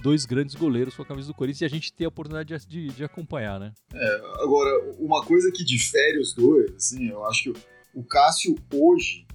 dois 0.00 0.24
grandes 0.24 0.54
goleiros 0.54 0.94
com 0.94 1.02
a 1.02 1.06
camisa 1.06 1.28
do 1.28 1.34
Corinthians, 1.34 1.62
e 1.62 1.64
a 1.64 1.68
gente 1.68 1.92
tem 1.92 2.04
a 2.04 2.08
oportunidade 2.08 2.66
de, 2.66 2.88
de 2.88 3.04
acompanhar, 3.04 3.58
né? 3.58 3.72
É, 3.92 4.14
agora, 4.42 4.94
uma 4.98 5.24
coisa 5.24 5.50
que 5.50 5.64
difere 5.64 6.20
os 6.20 6.32
dois, 6.34 6.72
assim, 6.76 7.08
eu 7.08 7.24
acho 7.24 7.52
que 7.52 7.60
o 7.94 8.04
Cássio 8.04 8.54
hoje, 8.72 9.26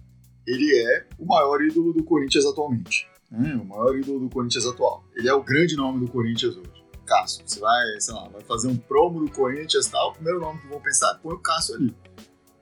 ele 0.46 0.78
é 0.80 1.08
o 1.18 1.26
maior 1.26 1.62
ídolo 1.62 1.94
do 1.94 2.04
Corinthians 2.04 2.46
atualmente. 2.46 3.08
Né? 3.32 3.56
O 3.56 3.66
maior 3.66 3.98
ídolo 3.98 4.20
do 4.20 4.30
Corinthians 4.30 4.66
atual. 4.66 5.04
Ele 5.16 5.28
é 5.28 5.34
o 5.34 5.44
grande 5.44 5.76
nome 5.76 6.06
do 6.06 6.12
Corinthians 6.12 6.56
hoje. 6.56 6.84
Cássio. 7.06 7.44
Você 7.46 7.60
vai, 7.60 8.00
sei 8.00 8.14
lá, 8.14 8.28
vai 8.30 8.42
fazer 8.44 8.68
um 8.68 8.78
promo 8.78 9.26
do 9.26 9.32
Corinthians 9.32 9.88
tal, 9.88 10.12
o 10.12 10.14
primeiro 10.14 10.40
nome 10.40 10.62
que 10.62 10.68
vão 10.68 10.80
pensar, 10.80 11.16
põe 11.16 11.34
o 11.34 11.40
Cássio 11.40 11.76
ali. 11.76 11.96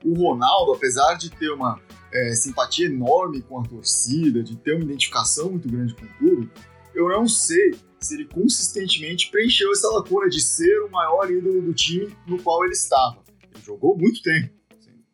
O 0.04 0.14
Ronaldo, 0.14 0.72
apesar 0.72 1.14
de 1.14 1.30
ter 1.30 1.50
uma 1.50 1.80
é, 2.12 2.34
simpatia 2.34 2.86
enorme 2.86 3.42
com 3.42 3.60
a 3.60 3.62
torcida, 3.62 4.42
de 4.42 4.56
ter 4.56 4.74
uma 4.74 4.84
identificação 4.84 5.50
muito 5.50 5.68
grande 5.68 5.94
com 5.94 6.04
o 6.04 6.18
clube, 6.18 6.50
eu 6.94 7.08
não 7.08 7.28
sei 7.28 7.74
se 8.00 8.14
ele 8.14 8.26
consistentemente 8.26 9.30
preencheu 9.30 9.70
essa 9.70 9.88
lacuna 9.88 10.28
de 10.28 10.40
ser 10.40 10.82
o 10.82 10.90
maior 10.90 11.30
ídolo 11.30 11.62
do 11.62 11.72
time 11.72 12.14
no 12.26 12.42
qual 12.42 12.64
ele 12.64 12.72
estava. 12.72 13.22
Ele 13.54 13.62
jogou 13.64 13.96
muito 13.96 14.20
tempo, 14.22 14.52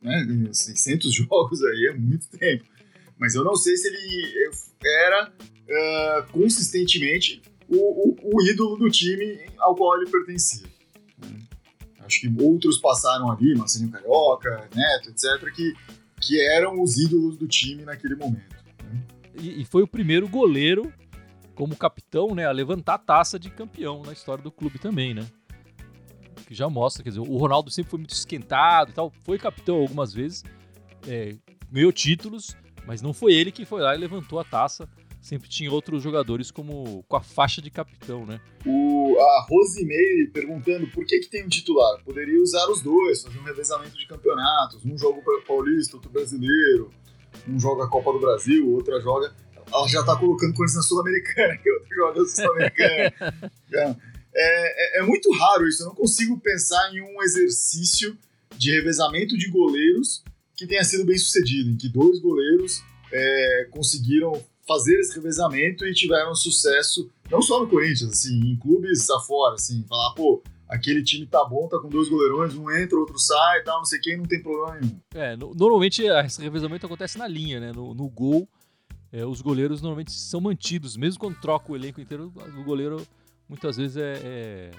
né? 0.00 0.48
600 0.52 1.12
jogos 1.14 1.62
aí 1.62 1.90
é 1.90 1.96
muito 1.96 2.28
tempo. 2.28 2.64
Mas 3.18 3.34
eu 3.34 3.44
não 3.44 3.56
sei 3.56 3.76
se 3.76 3.88
ele 3.88 4.50
era 4.84 5.32
uh, 5.32 6.32
consistentemente 6.32 7.42
o, 7.68 7.76
o, 7.76 8.36
o, 8.36 8.42
ídolo 8.42 8.76
do 8.76 8.88
time 8.88 9.40
ao 9.58 9.74
qual 9.74 10.00
ele 10.00 10.10
pertencia. 10.10 10.66
Né? 11.18 11.36
Acho 12.00 12.20
que 12.20 12.42
outros 12.42 12.78
passaram 12.78 13.30
ali, 13.30 13.54
Marcelinho 13.54 13.90
Carioca, 13.90 14.68
Neto, 14.74 15.10
etc., 15.10 15.52
que, 15.52 15.74
que 16.20 16.40
eram 16.40 16.80
os 16.80 16.96
ídolos 16.96 17.36
do 17.36 17.46
time 17.46 17.84
naquele 17.84 18.14
momento. 18.14 18.56
Né? 18.84 19.02
E, 19.40 19.62
e, 19.62 19.64
foi 19.64 19.82
o 19.82 19.88
primeiro 19.88 20.28
goleiro, 20.28 20.92
como 21.54 21.76
capitão, 21.76 22.34
né, 22.34 22.46
a 22.46 22.52
levantar 22.52 22.94
a 22.94 22.98
taça 22.98 23.38
de 23.38 23.50
campeão 23.50 24.02
na 24.02 24.12
história 24.12 24.42
do 24.42 24.50
clube 24.50 24.78
também, 24.78 25.12
né? 25.12 25.26
Que 26.48 26.54
já 26.54 26.68
mostra, 26.68 27.02
quer 27.02 27.10
dizer, 27.10 27.20
o 27.20 27.36
Ronaldo 27.36 27.70
sempre 27.70 27.90
foi 27.90 27.98
muito 27.98 28.14
esquentado 28.14 28.90
e 28.90 28.94
tal, 28.94 29.12
foi 29.22 29.38
capitão 29.38 29.76
algumas 29.76 30.14
vezes, 30.14 30.42
é, 31.06 31.36
ganhou 31.70 31.92
títulos, 31.92 32.56
mas 32.86 33.02
não 33.02 33.12
foi 33.12 33.34
ele 33.34 33.52
que 33.52 33.66
foi 33.66 33.82
lá 33.82 33.94
e 33.94 33.98
levantou 33.98 34.40
a 34.40 34.44
taça 34.44 34.88
sempre 35.20 35.48
tinha 35.48 35.70
outros 35.70 36.02
jogadores 36.02 36.50
como 36.50 37.02
com 37.08 37.16
a 37.16 37.20
faixa 37.20 37.60
de 37.60 37.70
capitão, 37.70 38.24
né? 38.24 38.40
O, 38.64 39.16
a 39.18 39.46
Rosemary 39.48 40.30
perguntando 40.32 40.86
por 40.88 41.04
que, 41.04 41.18
que 41.20 41.28
tem 41.28 41.44
um 41.44 41.48
titular. 41.48 42.02
Poderia 42.04 42.40
usar 42.40 42.66
os 42.68 42.82
dois, 42.82 43.22
fazer 43.22 43.38
um 43.38 43.42
revezamento 43.42 43.96
de 43.96 44.06
campeonatos. 44.06 44.84
Um 44.84 44.96
joga 44.96 45.18
o 45.18 45.42
Paulista, 45.46 45.96
outro 45.96 46.10
brasileiro. 46.10 46.90
Um 47.46 47.58
joga 47.58 47.84
a 47.84 47.88
Copa 47.88 48.12
do 48.12 48.20
Brasil, 48.20 48.70
outra 48.72 49.00
joga. 49.00 49.34
Ela 49.70 49.86
já 49.86 50.02
tá 50.02 50.16
colocando 50.16 50.54
coisas 50.54 50.76
na 50.76 50.82
Sul-Americana, 50.82 51.56
que 51.62 51.70
outra 51.70 51.94
joga 51.94 52.24
Sul-Americana. 52.24 53.52
é, 54.34 54.98
é, 54.98 55.00
é 55.00 55.02
muito 55.02 55.30
raro 55.32 55.66
isso. 55.66 55.82
Eu 55.82 55.88
não 55.88 55.94
consigo 55.94 56.38
pensar 56.38 56.92
em 56.94 57.00
um 57.00 57.22
exercício 57.22 58.16
de 58.56 58.70
revezamento 58.70 59.36
de 59.36 59.48
goleiros 59.50 60.22
que 60.56 60.66
tenha 60.66 60.82
sido 60.82 61.04
bem 61.04 61.16
sucedido, 61.16 61.70
em 61.70 61.76
que 61.76 61.88
dois 61.88 62.20
goleiros 62.20 62.82
é, 63.12 63.68
conseguiram 63.70 64.32
fazer 64.66 64.98
esse 64.98 65.14
revezamento 65.14 65.86
e 65.86 65.94
tiveram 65.94 66.34
sucesso, 66.34 67.10
não 67.30 67.40
só 67.40 67.60
no 67.60 67.68
Corinthians, 67.68 68.10
assim, 68.10 68.38
em 68.38 68.56
clubes 68.56 69.08
afora, 69.08 69.54
assim, 69.54 69.82
falar, 69.88 70.12
pô, 70.14 70.42
aquele 70.68 71.02
time 71.02 71.26
tá 71.26 71.42
bom, 71.44 71.66
tá 71.68 71.78
com 71.78 71.88
dois 71.88 72.08
goleirões, 72.08 72.54
um 72.54 72.70
entra, 72.70 72.98
outro 72.98 73.18
sai 73.18 73.62
tal, 73.62 73.78
não 73.78 73.84
sei 73.84 73.98
quem, 73.98 74.18
não 74.18 74.26
tem 74.26 74.42
problema 74.42 74.78
nenhum. 74.78 75.00
É, 75.14 75.36
no, 75.36 75.54
normalmente 75.54 76.02
esse 76.02 76.42
revezamento 76.42 76.84
acontece 76.84 77.16
na 77.16 77.26
linha, 77.26 77.58
né? 77.58 77.72
No, 77.72 77.94
no 77.94 78.08
gol, 78.10 78.46
é, 79.10 79.24
os 79.24 79.40
goleiros 79.40 79.80
normalmente 79.80 80.12
são 80.12 80.40
mantidos, 80.40 80.96
mesmo 80.96 81.18
quando 81.18 81.40
troca 81.40 81.72
o 81.72 81.76
elenco 81.76 82.00
inteiro, 82.00 82.30
o 82.58 82.62
goleiro 82.62 83.06
muitas 83.48 83.76
vezes 83.76 83.96
é, 83.96 84.20
é, 84.22 84.70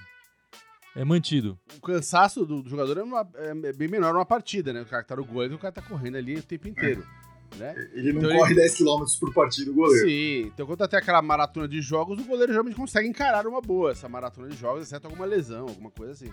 é 0.96 1.04
mantido. 1.04 1.58
O 1.76 1.80
cansaço 1.80 2.44
do, 2.46 2.62
do 2.62 2.68
jogador 2.68 2.98
é, 2.98 3.02
uma, 3.02 3.28
é, 3.34 3.72
bem 3.72 3.88
menor 3.88 4.12
numa 4.12 4.26
partida, 4.26 4.72
né? 4.72 4.82
O 4.82 4.86
cara 4.86 5.02
que 5.02 5.08
tá 5.08 5.16
no 5.16 5.24
gol, 5.24 5.44
o 5.46 5.58
cara 5.58 5.72
tá 5.72 5.82
correndo 5.82 6.16
ali 6.16 6.36
o 6.36 6.42
tempo 6.42 6.68
inteiro. 6.68 7.06
É. 7.26 7.30
Né? 7.56 7.74
Ele 7.92 8.12
não 8.12 8.22
então 8.22 8.36
corre 8.36 8.52
ele... 8.52 8.60
10 8.60 8.78
km 8.78 9.04
por 9.18 9.34
partida, 9.34 9.70
o 9.70 9.74
goleiro. 9.74 10.08
Sim, 10.08 10.50
então 10.54 10.66
quando 10.66 10.86
tem 10.86 10.98
aquela 10.98 11.20
maratona 11.20 11.66
de 11.66 11.80
jogos, 11.80 12.18
o 12.20 12.24
goleiro 12.24 12.52
geralmente 12.52 12.76
consegue 12.76 13.08
encarar 13.08 13.46
uma 13.46 13.60
boa 13.60 13.90
essa 13.90 14.08
maratona 14.08 14.48
de 14.48 14.56
jogos, 14.56 14.82
exceto 14.82 15.06
alguma 15.08 15.26
lesão, 15.26 15.66
alguma 15.66 15.90
coisa 15.90 16.12
assim. 16.12 16.32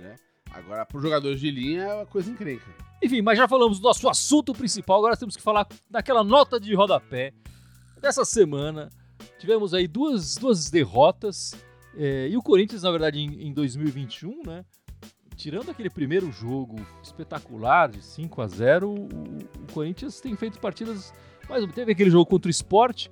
Né? 0.00 0.16
Agora, 0.52 0.86
para 0.86 0.96
os 0.96 1.02
jogadores 1.02 1.40
de 1.40 1.50
linha, 1.50 1.82
é 1.82 1.94
uma 1.94 2.06
coisa 2.06 2.30
incrível. 2.30 2.72
Enfim, 3.02 3.20
mas 3.20 3.36
já 3.36 3.48
falamos 3.48 3.80
do 3.80 3.82
nosso 3.82 4.08
assunto 4.08 4.52
principal, 4.52 4.98
agora 4.98 5.16
temos 5.16 5.36
que 5.36 5.42
falar 5.42 5.66
daquela 5.90 6.22
nota 6.22 6.60
de 6.60 6.72
rodapé 6.74 7.32
dessa 8.00 8.24
semana. 8.24 8.90
Tivemos 9.44 9.74
aí 9.74 9.86
duas, 9.86 10.36
duas 10.36 10.70
derrotas, 10.70 11.54
é, 11.94 12.28
e 12.30 12.34
o 12.34 12.40
Corinthians, 12.42 12.82
na 12.82 12.90
verdade, 12.90 13.20
em, 13.20 13.48
em 13.48 13.52
2021, 13.52 14.42
né? 14.42 14.64
tirando 15.36 15.70
aquele 15.70 15.90
primeiro 15.90 16.32
jogo 16.32 16.76
espetacular 17.02 17.90
de 17.90 18.02
5 18.02 18.40
a 18.40 18.46
0 18.46 18.88
o, 18.88 19.04
o 19.04 19.72
Corinthians 19.74 20.18
tem 20.18 20.34
feito 20.34 20.58
partidas. 20.58 21.12
Mas 21.46 21.70
teve 21.74 21.92
aquele 21.92 22.08
jogo 22.08 22.24
contra 22.24 22.48
o 22.48 22.50
esporte, 22.50 23.10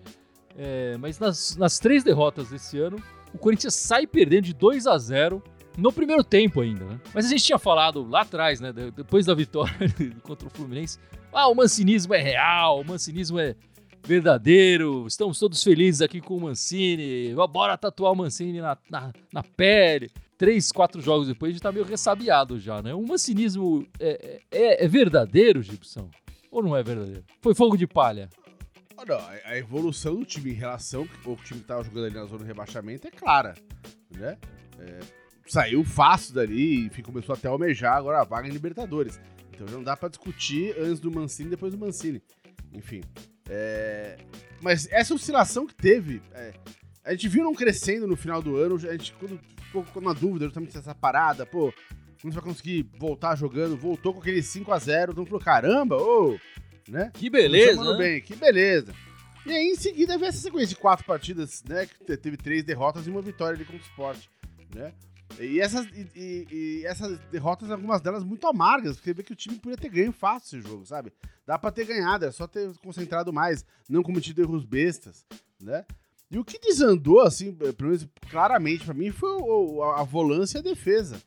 é, 0.56 0.96
mas 0.96 1.18
nas, 1.18 1.54
nas 1.58 1.78
três 1.78 2.02
derrotas 2.02 2.48
desse 2.48 2.78
ano, 2.78 2.96
o 3.34 3.36
Corinthians 3.36 3.74
sai 3.74 4.06
perdendo 4.06 4.44
de 4.44 4.54
2 4.54 4.86
a 4.86 4.96
0 4.96 5.42
no 5.76 5.92
primeiro 5.92 6.24
tempo 6.24 6.62
ainda, 6.62 6.86
né? 6.86 6.98
Mas 7.12 7.26
a 7.26 7.28
gente 7.28 7.44
tinha 7.44 7.58
falado 7.58 8.08
lá 8.08 8.22
atrás, 8.22 8.58
né? 8.58 8.72
Depois 8.72 9.26
da 9.26 9.34
vitória 9.34 9.74
contra 10.24 10.48
o 10.48 10.50
Fluminense, 10.50 10.98
ah, 11.30 11.48
o 11.48 11.54
mancinismo 11.54 12.14
é 12.14 12.22
real, 12.22 12.80
o 12.80 12.84
mancinismo 12.86 13.38
é 13.38 13.54
verdadeiro, 14.04 15.06
estamos 15.06 15.38
todos 15.38 15.62
felizes 15.62 16.02
aqui 16.02 16.20
com 16.20 16.36
o 16.36 16.40
Mancini, 16.40 17.34
bora 17.50 17.76
tatuar 17.78 18.12
o 18.12 18.16
Mancini 18.16 18.60
na, 18.60 18.76
na, 18.90 19.12
na 19.32 19.42
pele 19.42 20.10
três, 20.42 20.72
quatro 20.72 21.00
jogos 21.00 21.28
depois, 21.28 21.50
a 21.50 21.52
gente 21.52 21.62
tá 21.62 21.70
meio 21.70 21.84
ressabiado 21.84 22.58
já, 22.58 22.82
né? 22.82 22.92
O 22.92 23.06
mancinismo 23.06 23.86
é, 24.00 24.40
é, 24.50 24.84
é 24.84 24.88
verdadeiro, 24.88 25.62
Gibson? 25.62 26.10
Ou 26.50 26.60
não 26.60 26.76
é 26.76 26.82
verdadeiro? 26.82 27.22
Foi 27.40 27.54
fogo 27.54 27.76
de 27.76 27.86
palha? 27.86 28.28
Não, 29.06 29.20
a 29.44 29.56
evolução 29.56 30.16
do 30.16 30.24
time 30.24 30.50
em 30.50 30.54
relação 30.54 31.08
ao 31.24 31.36
time 31.36 31.60
que 31.60 31.66
tava 31.66 31.84
jogando 31.84 32.06
ali 32.06 32.14
na 32.16 32.24
zona 32.24 32.40
de 32.40 32.46
rebaixamento 32.46 33.06
é 33.06 33.10
clara, 33.12 33.54
né? 34.10 34.36
É, 34.80 34.98
saiu 35.46 35.84
fácil 35.84 36.34
dali 36.34 36.86
e 36.86 37.02
começou 37.02 37.36
até 37.36 37.46
a 37.46 37.52
almejar 37.52 37.96
agora 37.96 38.20
a 38.20 38.24
vaga 38.24 38.48
em 38.48 38.50
Libertadores. 38.50 39.20
Então 39.54 39.68
já 39.68 39.76
não 39.76 39.84
dá 39.84 39.96
para 39.96 40.08
discutir 40.08 40.74
antes 40.76 40.98
do 40.98 41.08
Mancini 41.08 41.50
depois 41.50 41.72
do 41.72 41.78
Mancini. 41.78 42.20
Enfim. 42.72 43.00
É... 43.52 44.16
Mas 44.62 44.88
essa 44.90 45.14
oscilação 45.14 45.66
que 45.66 45.74
teve, 45.74 46.22
é... 46.32 46.54
a 47.04 47.12
gente 47.12 47.28
viu 47.28 47.44
não 47.44 47.54
crescendo 47.54 48.06
no 48.06 48.16
final 48.16 48.40
do 48.40 48.56
ano. 48.56 48.76
A 48.76 48.92
gente, 48.92 49.12
quando 49.14 49.38
ficou, 49.64 49.84
ficou 49.84 50.02
na 50.02 50.12
dúvida 50.12 50.46
justamente 50.46 50.72
dessa 50.72 50.94
parada, 50.94 51.44
pô, 51.44 51.72
não 52.24 52.32
vai 52.32 52.42
conseguir 52.42 52.88
voltar 52.98 53.36
jogando, 53.36 53.76
voltou 53.76 54.14
com 54.14 54.20
aquele 54.20 54.40
5x0, 54.40 55.10
então 55.10 55.26
falou, 55.26 55.40
caramba, 55.40 55.96
ô, 55.96 56.38
né? 56.88 57.10
Que 57.12 57.28
beleza, 57.28 57.82
né? 57.82 57.98
bem, 57.98 58.20
que 58.20 58.34
beleza. 58.34 58.94
E 59.44 59.50
aí, 59.50 59.72
em 59.72 59.76
seguida, 59.76 60.16
veio 60.16 60.28
essa 60.28 60.38
sequência 60.38 60.68
de 60.68 60.76
quatro 60.76 61.04
partidas, 61.04 61.64
né, 61.64 61.86
que 61.86 62.16
teve 62.16 62.36
três 62.36 62.62
derrotas 62.62 63.06
e 63.06 63.10
uma 63.10 63.20
vitória 63.20 63.56
ali 63.56 63.64
contra 63.64 63.82
o 63.82 63.86
Sport, 63.86 64.18
né? 64.74 64.92
E 65.40 65.60
essas, 65.60 65.86
e, 65.86 66.08
e, 66.14 66.46
e, 66.50 66.86
essas 66.86 67.18
derrotas, 67.30 67.70
algumas 67.70 68.00
delas 68.00 68.22
muito 68.22 68.46
amargas, 68.46 68.96
porque 68.96 69.12
vê 69.12 69.22
que 69.22 69.32
o 69.32 69.36
time 69.36 69.58
podia 69.58 69.76
ter 69.76 69.88
ganho 69.88 70.12
fácil 70.12 70.58
esse 70.58 70.68
jogo, 70.68 70.84
sabe? 70.86 71.12
Dá 71.46 71.58
pra 71.58 71.70
ter 71.72 71.84
ganhado, 71.84 72.24
é 72.24 72.30
só 72.30 72.46
ter 72.46 72.76
concentrado 72.78 73.32
mais, 73.32 73.64
não 73.88 74.02
cometido 74.02 74.42
erros 74.42 74.64
bestas, 74.64 75.26
né? 75.60 75.84
E 76.30 76.38
o 76.38 76.44
que 76.44 76.58
desandou, 76.58 77.20
assim, 77.20 77.52
pelo 77.52 77.90
menos 77.90 78.06
claramente 78.30 78.84
pra 78.84 78.94
mim, 78.94 79.10
foi 79.10 79.30
o, 79.30 79.82
a, 79.82 80.00
a 80.00 80.04
volância 80.04 80.58
e 80.58 80.60
a 80.60 80.62
defesa, 80.62 81.20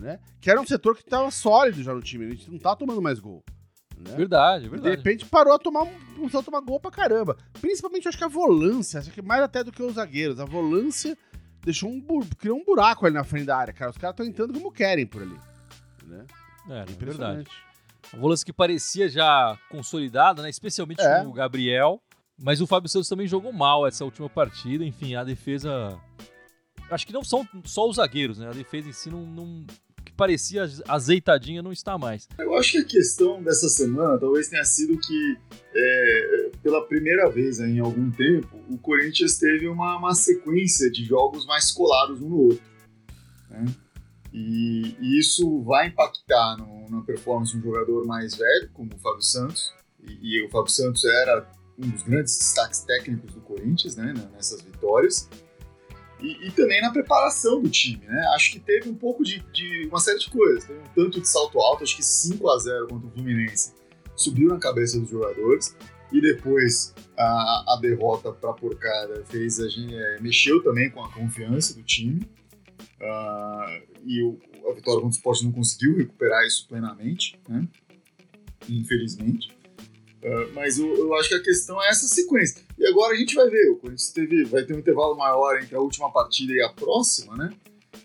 né? 0.00 0.18
Que 0.40 0.50
era 0.50 0.60
um 0.60 0.66
setor 0.66 0.96
que 0.96 1.04
tava 1.04 1.30
sólido 1.30 1.82
já 1.82 1.92
no 1.94 2.00
time, 2.02 2.26
a 2.26 2.30
gente 2.30 2.50
não 2.50 2.58
tá 2.58 2.74
tomando 2.74 3.02
mais 3.02 3.20
gol. 3.20 3.44
Né? 3.98 4.14
Verdade, 4.16 4.66
E 4.66 4.68
verdade. 4.68 4.90
de 4.90 4.96
repente 4.96 5.26
parou 5.26 5.52
a 5.52 5.58
tomar, 5.58 5.86
começou 6.16 6.40
a 6.40 6.42
tomar 6.42 6.60
gol 6.60 6.78
pra 6.78 6.90
caramba. 6.90 7.36
Principalmente, 7.60 8.08
acho 8.08 8.16
que 8.18 8.24
a 8.24 8.28
volância, 8.28 9.00
acho 9.00 9.10
que 9.10 9.20
mais 9.20 9.42
até 9.42 9.64
do 9.64 9.72
que 9.72 9.82
os 9.82 9.94
zagueiros. 9.94 10.38
A 10.38 10.44
volância 10.44 11.18
deixou 11.62 11.90
um, 11.90 12.00
bu- 12.00 12.26
criou 12.38 12.58
um 12.58 12.64
buraco 12.64 13.04
ali 13.06 13.14
na 13.14 13.24
frente 13.24 13.46
da 13.46 13.56
área, 13.56 13.72
cara. 13.72 13.90
Os 13.90 13.98
caras 13.98 14.14
estão 14.14 14.26
entrando 14.26 14.52
como 14.52 14.70
querem 14.72 15.06
por 15.06 15.22
ali. 15.22 15.36
Né? 16.04 16.24
É, 16.70 16.78
é 16.80 16.84
verdade. 16.84 17.48
A 18.12 18.16
volância 18.16 18.44
que 18.44 18.52
parecia 18.52 19.08
já 19.08 19.58
consolidada, 19.70 20.42
né? 20.42 20.48
Especialmente 20.50 21.00
É. 21.02 21.20
com 21.22 21.28
o 21.28 21.32
Gabriel. 21.32 22.00
Mas 22.40 22.60
o 22.60 22.66
Fábio 22.66 22.88
Santos 22.88 23.08
também 23.08 23.26
jogou 23.26 23.52
mal 23.52 23.86
essa 23.86 24.04
última 24.04 24.28
partida. 24.30 24.84
Enfim, 24.84 25.14
a 25.14 25.24
defesa. 25.24 25.98
Acho 26.90 27.06
que 27.06 27.12
não 27.12 27.22
são 27.24 27.46
só 27.64 27.86
os 27.88 27.96
zagueiros, 27.96 28.38
né? 28.38 28.48
A 28.48 28.52
defesa 28.52 28.88
em 28.88 28.92
si 28.92 29.10
não. 29.10 29.26
não- 29.26 29.66
parecia 30.18 30.68
azeitadinha 30.88 31.62
não 31.62 31.72
está 31.72 31.96
mais. 31.96 32.28
Eu 32.38 32.54
acho 32.56 32.72
que 32.72 32.78
a 32.78 32.84
questão 32.84 33.40
dessa 33.40 33.68
semana 33.68 34.18
talvez 34.18 34.48
tenha 34.48 34.64
sido 34.64 34.98
que, 35.00 35.36
é, 35.74 36.50
pela 36.60 36.84
primeira 36.86 37.30
vez 37.30 37.60
em 37.60 37.78
algum 37.78 38.10
tempo, 38.10 38.48
o 38.68 38.76
Corinthians 38.76 39.38
teve 39.38 39.68
uma, 39.68 39.96
uma 39.96 40.14
sequência 40.16 40.90
de 40.90 41.04
jogos 41.04 41.46
mais 41.46 41.70
colados 41.70 42.20
um 42.20 42.28
no 42.28 42.36
outro. 42.36 42.62
né? 43.48 43.64
E, 44.32 44.96
e 45.00 45.18
isso 45.20 45.62
vai 45.62 45.86
impactar 45.88 46.56
no- 46.58 46.90
na 46.90 47.00
performance 47.02 47.52
de 47.52 47.58
um 47.58 47.62
jogador 47.62 48.04
mais 48.04 48.34
velho, 48.34 48.68
como 48.74 48.90
o 48.94 48.98
Fábio 48.98 49.22
Santos. 49.22 49.72
E, 50.06 50.18
e 50.40 50.44
o 50.46 50.50
Fábio 50.50 50.70
Santos 50.72 51.04
era 51.04 51.48
um 51.78 51.88
dos 51.88 52.02
grandes 52.02 52.36
destaques 52.36 52.80
técnicos 52.80 53.32
do 53.32 53.40
Corinthians 53.40 53.94
né, 53.96 54.12
nessas 54.32 54.60
vitórias. 54.62 55.28
E, 56.20 56.48
e 56.48 56.50
também 56.50 56.80
na 56.82 56.90
preparação 56.90 57.62
do 57.62 57.68
time, 57.68 58.04
né? 58.06 58.26
Acho 58.34 58.50
que 58.50 58.58
teve 58.58 58.88
um 58.88 58.94
pouco 58.94 59.22
de, 59.22 59.40
de 59.52 59.86
uma 59.86 60.00
série 60.00 60.18
de 60.18 60.28
coisas. 60.28 60.64
Teve 60.64 60.80
um 60.80 60.94
tanto 60.94 61.20
de 61.20 61.28
salto 61.28 61.58
alto, 61.60 61.84
acho 61.84 61.96
que 61.96 62.04
5 62.04 62.50
a 62.50 62.58
0 62.58 62.88
contra 62.88 63.08
o 63.08 63.10
Fluminense 63.10 63.72
subiu 64.16 64.48
na 64.48 64.58
cabeça 64.58 64.98
dos 64.98 65.08
jogadores. 65.08 65.76
E 66.10 66.20
depois 66.20 66.94
a, 67.16 67.74
a 67.74 67.78
derrota 67.80 68.32
para 68.32 68.50
a 68.50 68.54
porcada 68.54 69.22
fez 69.26 69.60
a 69.60 69.68
gente, 69.68 69.94
é, 69.94 70.20
mexeu 70.20 70.62
também 70.62 70.90
com 70.90 71.04
a 71.04 71.12
confiança 71.12 71.74
do 71.74 71.82
time. 71.82 72.26
Ah, 73.00 73.80
e 74.04 74.22
o, 74.22 74.38
a 74.68 74.74
vitória 74.74 75.00
contra 75.00 75.06
o 75.06 75.10
Sport 75.10 75.42
não 75.42 75.52
conseguiu 75.52 75.96
recuperar 75.96 76.44
isso 76.44 76.66
plenamente, 76.66 77.38
né? 77.48 77.68
Infelizmente. 78.68 79.56
Ah, 80.24 80.48
mas 80.54 80.78
eu, 80.78 80.96
eu 80.96 81.14
acho 81.16 81.28
que 81.28 81.34
a 81.34 81.42
questão 81.42 81.82
é 81.82 81.88
essa 81.88 82.08
sequência. 82.08 82.62
E 82.78 82.86
agora 82.86 83.12
a 83.12 83.16
gente 83.16 83.34
vai 83.34 83.48
ver. 83.50 83.70
O 83.70 83.76
Corinthians 83.76 84.10
teve, 84.10 84.44
vai 84.44 84.64
ter 84.64 84.74
um 84.74 84.78
intervalo 84.78 85.16
maior 85.16 85.60
entre 85.60 85.74
a 85.74 85.80
última 85.80 86.12
partida 86.12 86.52
e 86.52 86.62
a 86.62 86.68
próxima, 86.68 87.36
né? 87.36 87.50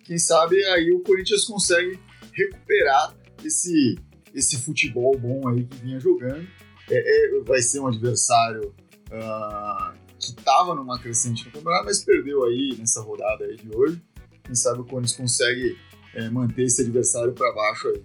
Quem 0.04 0.18
sabe 0.18 0.64
aí 0.66 0.92
o 0.92 1.02
Corinthians 1.02 1.46
consegue 1.46 2.00
recuperar 2.34 3.16
esse, 3.46 3.98
esse 4.34 4.60
futebol 4.62 5.18
bom 5.18 5.48
aí 5.48 5.66
que 5.66 5.78
vinha 5.78 6.00
jogando. 6.00 6.48
É, 6.90 7.38
é, 7.38 7.42
vai 7.42 7.62
ser 7.62 7.80
um 7.80 7.88
adversário 7.88 8.74
ah, 9.12 9.94
que 10.20 10.30
estava 10.30 10.74
numa 10.74 11.00
crescente 11.00 11.46
no 11.46 11.52
campeonato, 11.52 11.86
mas 11.86 12.04
perdeu 12.04 12.44
aí 12.44 12.76
nessa 12.78 13.02
rodada 13.02 13.46
aí 13.46 13.56
de 13.56 13.76
hoje. 13.76 14.02
Quem 14.44 14.56
sabe 14.56 14.82
o 14.82 14.86
Corinthians 14.86 15.16
consegue 15.16 15.78
é, 16.16 16.30
manter 16.30 16.64
esse 16.64 16.82
adversário 16.82 17.32
para 17.34 17.54
baixo 17.54 17.90
aí. 17.90 18.04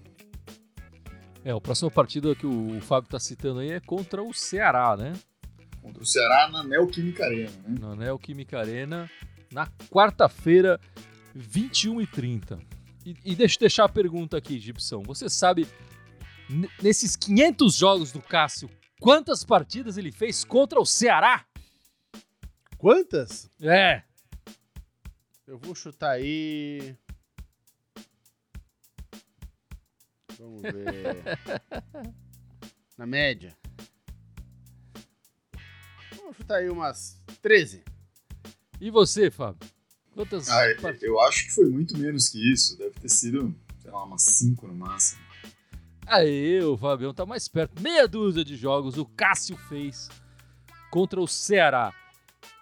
É, 1.44 1.50
a 1.50 1.60
próxima 1.60 1.90
partida 1.90 2.34
que 2.34 2.46
o 2.46 2.80
Fábio 2.82 3.10
tá 3.10 3.18
citando 3.18 3.60
aí 3.60 3.70
é 3.70 3.80
contra 3.80 4.22
o 4.22 4.34
Ceará, 4.34 4.96
né? 4.96 5.14
Contra 5.88 6.02
o 6.02 6.06
Ceará 6.06 6.48
na 6.50 6.62
Neoquímica 6.62 7.24
Arena, 7.24 7.50
né? 7.66 7.76
Na 7.80 7.96
Neoquímica 7.96 8.58
Arena, 8.58 9.10
na 9.50 9.66
quarta-feira, 9.90 10.78
21h30. 11.34 12.60
E, 13.06 13.16
e 13.24 13.34
deixa 13.34 13.56
eu 13.56 13.60
deixar 13.60 13.84
a 13.84 13.88
pergunta 13.88 14.36
aqui, 14.36 14.58
Gibson. 14.58 15.02
Você 15.04 15.30
sabe, 15.30 15.66
nesses 16.82 17.16
500 17.16 17.74
jogos 17.74 18.12
do 18.12 18.20
Cássio, 18.20 18.68
quantas 19.00 19.42
partidas 19.44 19.96
ele 19.96 20.12
fez 20.12 20.44
contra 20.44 20.78
o 20.78 20.84
Ceará? 20.84 21.46
Quantas? 22.76 23.50
É, 23.62 24.02
Eu 25.46 25.56
vou 25.58 25.74
chutar 25.74 26.10
aí. 26.10 26.94
Vamos 30.38 30.60
ver. 30.60 31.24
Na 32.98 33.06
média. 33.06 33.56
Vamos 36.28 36.36
chutar 36.36 36.56
aí 36.56 36.68
umas 36.68 37.18
13. 37.40 37.82
e 38.78 38.90
você, 38.90 39.30
Fábio? 39.30 39.66
Quantas 40.12 40.46
Ah, 40.50 40.60
partidas? 40.78 41.02
eu 41.02 41.18
acho 41.20 41.46
que 41.46 41.52
foi 41.54 41.64
muito 41.70 41.96
menos 41.96 42.28
que 42.28 42.52
isso. 42.52 42.76
Deve 42.76 42.90
ter 43.00 43.08
sido, 43.08 43.54
sei 43.80 43.90
lá, 43.90 44.04
umas 44.04 44.20
5 44.24 44.66
no 44.66 44.74
máximo. 44.74 45.22
Aê, 46.06 46.62
o 46.62 46.76
Fabião 46.76 47.14
tá 47.14 47.24
mais 47.24 47.48
perto. 47.48 47.80
Meia 47.80 48.06
dúzia 48.06 48.44
de 48.44 48.56
jogos 48.56 48.98
o 48.98 49.06
Cássio 49.06 49.56
fez 49.56 50.10
contra 50.90 51.18
o 51.18 51.26
Ceará. 51.26 51.94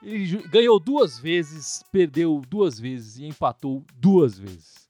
Ele 0.01 0.47
ganhou 0.49 0.79
duas 0.79 1.19
vezes, 1.19 1.83
perdeu 1.91 2.41
duas 2.49 2.79
vezes 2.79 3.17
e 3.19 3.25
empatou 3.25 3.85
duas 3.97 4.39
vezes. 4.39 4.89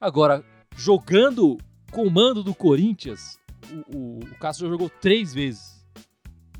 Agora, 0.00 0.42
jogando 0.74 1.58
com 1.92 2.06
o 2.06 2.10
mando 2.10 2.42
do 2.42 2.54
Corinthians, 2.54 3.38
o, 3.92 3.96
o, 3.96 4.18
o 4.20 4.38
Cássio 4.38 4.64
já 4.64 4.70
jogou 4.72 4.88
três 4.88 5.34
vezes. 5.34 5.75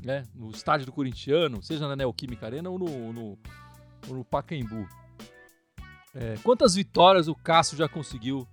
Né? 0.03 0.23
No 0.33 0.49
estádio 0.51 0.85
do 0.85 0.91
Corintiano, 0.91 1.61
seja 1.61 1.87
na 1.87 1.95
Neoquímica 1.95 2.45
Arena 2.45 2.69
ou 2.69 2.77
no, 2.79 3.11
no, 3.13 3.37
ou 4.07 4.15
no 4.15 4.23
Pacaembu. 4.25 4.87
É, 6.15 6.35
quantas 6.43 6.75
vitórias 6.75 7.27
o 7.27 7.35
Cássio 7.35 7.77
já 7.77 7.87
conseguiu 7.89 8.47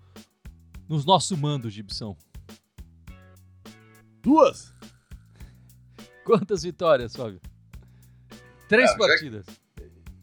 nos 0.88 1.04
nossos 1.04 1.38
mandos, 1.38 1.72
Gibson? 1.72 2.16
Duas? 4.22 4.72
Quantas 6.24 6.62
vitórias, 6.62 7.14
Fábio? 7.14 7.40
Três 8.68 8.90
Ah, 8.90 8.92
já- 8.92 8.98
partidas. 8.98 9.46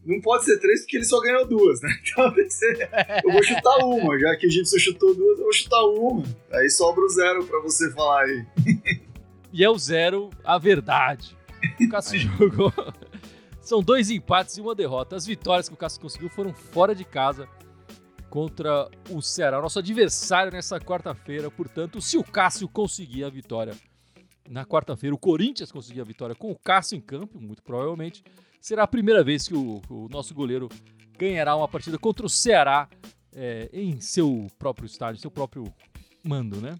Não 0.03 0.19
pode 0.19 0.45
ser 0.45 0.59
três 0.59 0.81
porque 0.81 0.97
ele 0.97 1.05
só 1.05 1.21
ganhou 1.21 1.47
duas, 1.47 1.79
né? 1.81 1.89
Então 2.11 2.33
tem 2.33 2.43
que 2.45 2.53
ser. 2.53 2.89
Eu 3.23 3.31
vou 3.31 3.43
chutar 3.43 3.77
uma, 3.85 4.17
já 4.19 4.35
que 4.35 4.47
o 4.47 4.49
Gibson 4.49 4.79
chutou 4.79 5.15
duas, 5.15 5.37
eu 5.37 5.43
vou 5.43 5.53
chutar 5.53 5.83
uma. 5.85 6.23
Aí 6.51 6.67
sobra 6.71 7.03
o 7.05 7.09
zero 7.09 7.45
pra 7.45 7.59
você 7.61 7.91
falar 7.91 8.23
aí. 8.23 8.45
E 9.53 9.63
é 9.63 9.69
o 9.69 9.77
zero 9.77 10.29
a 10.43 10.57
verdade. 10.57 11.35
O 11.79 11.89
Cássio 11.89 12.19
jogou. 12.37 12.73
São 13.59 13.81
dois 13.81 14.09
empates 14.09 14.57
e 14.57 14.61
uma 14.61 14.73
derrota. 14.73 15.15
As 15.15 15.25
vitórias 15.25 15.67
que 15.67 15.73
o 15.73 15.77
Cássio 15.77 16.01
conseguiu 16.01 16.29
foram 16.29 16.53
fora 16.53 16.95
de 16.95 17.03
casa 17.03 17.47
contra 18.29 18.89
o 19.09 19.21
Ceará, 19.21 19.61
nosso 19.61 19.77
adversário 19.77 20.53
nessa 20.53 20.79
quarta-feira. 20.79 21.51
Portanto, 21.51 22.01
se 22.01 22.17
o 22.17 22.23
Cássio 22.23 22.67
conseguir 22.69 23.25
a 23.25 23.29
vitória 23.29 23.75
na 24.49 24.65
quarta-feira, 24.65 25.13
o 25.13 25.19
Corinthians 25.19 25.71
conseguir 25.71 26.01
a 26.01 26.05
vitória 26.05 26.33
com 26.33 26.49
o 26.49 26.57
Cássio 26.57 26.97
em 26.97 27.01
campo, 27.01 27.39
muito 27.39 27.61
provavelmente, 27.61 28.23
será 28.61 28.83
a 28.83 28.87
primeira 28.87 29.23
vez 29.23 29.47
que 29.47 29.53
o, 29.53 29.81
o 29.89 30.07
nosso 30.09 30.33
goleiro 30.33 30.69
ganhará 31.17 31.55
uma 31.55 31.67
partida 31.67 31.99
contra 31.99 32.25
o 32.25 32.29
Ceará 32.29 32.89
é, 33.33 33.69
em 33.73 33.99
seu 33.99 34.47
próprio 34.57 34.85
estádio, 34.85 35.21
seu 35.21 35.31
próprio 35.31 35.65
mando, 36.23 36.59
né? 36.61 36.79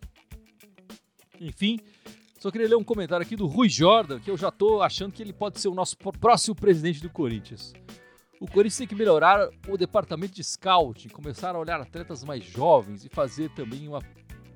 Enfim, 1.40 1.80
só 2.42 2.50
queria 2.52 2.68
ler 2.68 2.76
um 2.76 2.84
comentário 2.84 3.24
aqui 3.26 3.36
do 3.36 3.46
Rui 3.46 3.70
Jordan, 3.70 4.20
que 4.20 4.32
eu 4.32 4.36
já 4.38 4.50
tô 4.50 4.82
achando 4.82 5.12
que 5.14 5.22
ele 5.22 5.32
pode 5.32 5.60
ser 5.60 5.68
o 5.68 5.76
nosso 5.76 5.96
pró- 5.98 6.12
próximo 6.12 6.56
presidente 6.56 7.02
do 7.02 7.10
Corinthians. 7.10 7.72
O 8.40 8.48
Corinthians 8.48 8.78
tem 8.78 8.88
que 8.88 8.96
melhorar 8.96 9.48
o 9.70 9.78
departamento 9.78 10.34
de 10.34 10.44
scouting, 10.44 11.10
começar 11.10 11.56
a 11.56 11.60
olhar 11.60 11.80
atletas 11.80 12.24
mais 12.24 12.44
jovens 12.44 13.06
e 13.06 13.10
fazer 13.10 13.50
também 13.52 13.88
uma 13.88 14.02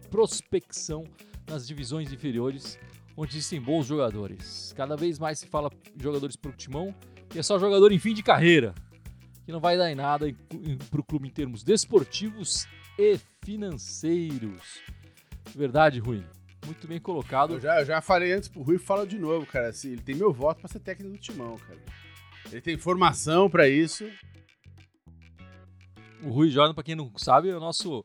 prospecção 0.09 1.03
nas 1.47 1.67
divisões 1.67 2.11
inferiores, 2.11 2.79
onde 3.15 3.33
existem 3.37 3.61
bons 3.61 3.85
jogadores. 3.85 4.73
Cada 4.75 4.95
vez 4.95 5.19
mais 5.19 5.37
se 5.37 5.45
fala 5.47 5.69
jogadores 6.01 6.35
pro 6.35 6.51
timão, 6.51 6.93
e 7.35 7.37
é 7.37 7.43
só 7.43 7.59
jogador 7.59 7.91
em 7.91 7.99
fim 7.99 8.15
de 8.15 8.23
carreira, 8.23 8.73
que 9.45 9.51
não 9.51 9.59
vai 9.59 9.77
dar 9.77 9.91
em 9.91 9.95
nada 9.95 10.27
em- 10.27 10.77
pro 10.89 11.03
clube 11.03 11.27
em 11.27 11.31
termos 11.31 11.63
desportivos 11.63 12.65
e 12.97 13.19
financeiros. 13.43 14.81
Verdade, 15.55 15.99
Rui. 15.99 16.23
Muito 16.65 16.87
bem 16.87 16.99
colocado. 16.99 17.53
Eu 17.55 17.59
já, 17.59 17.79
eu 17.79 17.85
já 17.85 18.01
falei 18.01 18.33
antes 18.33 18.49
pro 18.49 18.61
Rui, 18.61 18.77
fala 18.77 19.05
de 19.05 19.17
novo, 19.19 19.45
cara. 19.45 19.69
Assim, 19.69 19.91
ele 19.91 20.01
tem 20.01 20.15
meu 20.15 20.33
voto 20.33 20.59
pra 20.61 20.67
ser 20.69 20.79
técnico 20.79 21.13
do 21.13 21.19
timão, 21.19 21.57
cara. 21.57 21.79
Ele 22.51 22.61
tem 22.61 22.77
formação 22.77 23.49
pra 23.49 23.67
isso. 23.67 24.05
O 26.23 26.29
Rui 26.29 26.49
Jordan, 26.49 26.73
para 26.73 26.83
quem 26.83 26.95
não 26.95 27.11
sabe, 27.17 27.49
é 27.49 27.55
o 27.55 27.59
nosso 27.59 28.03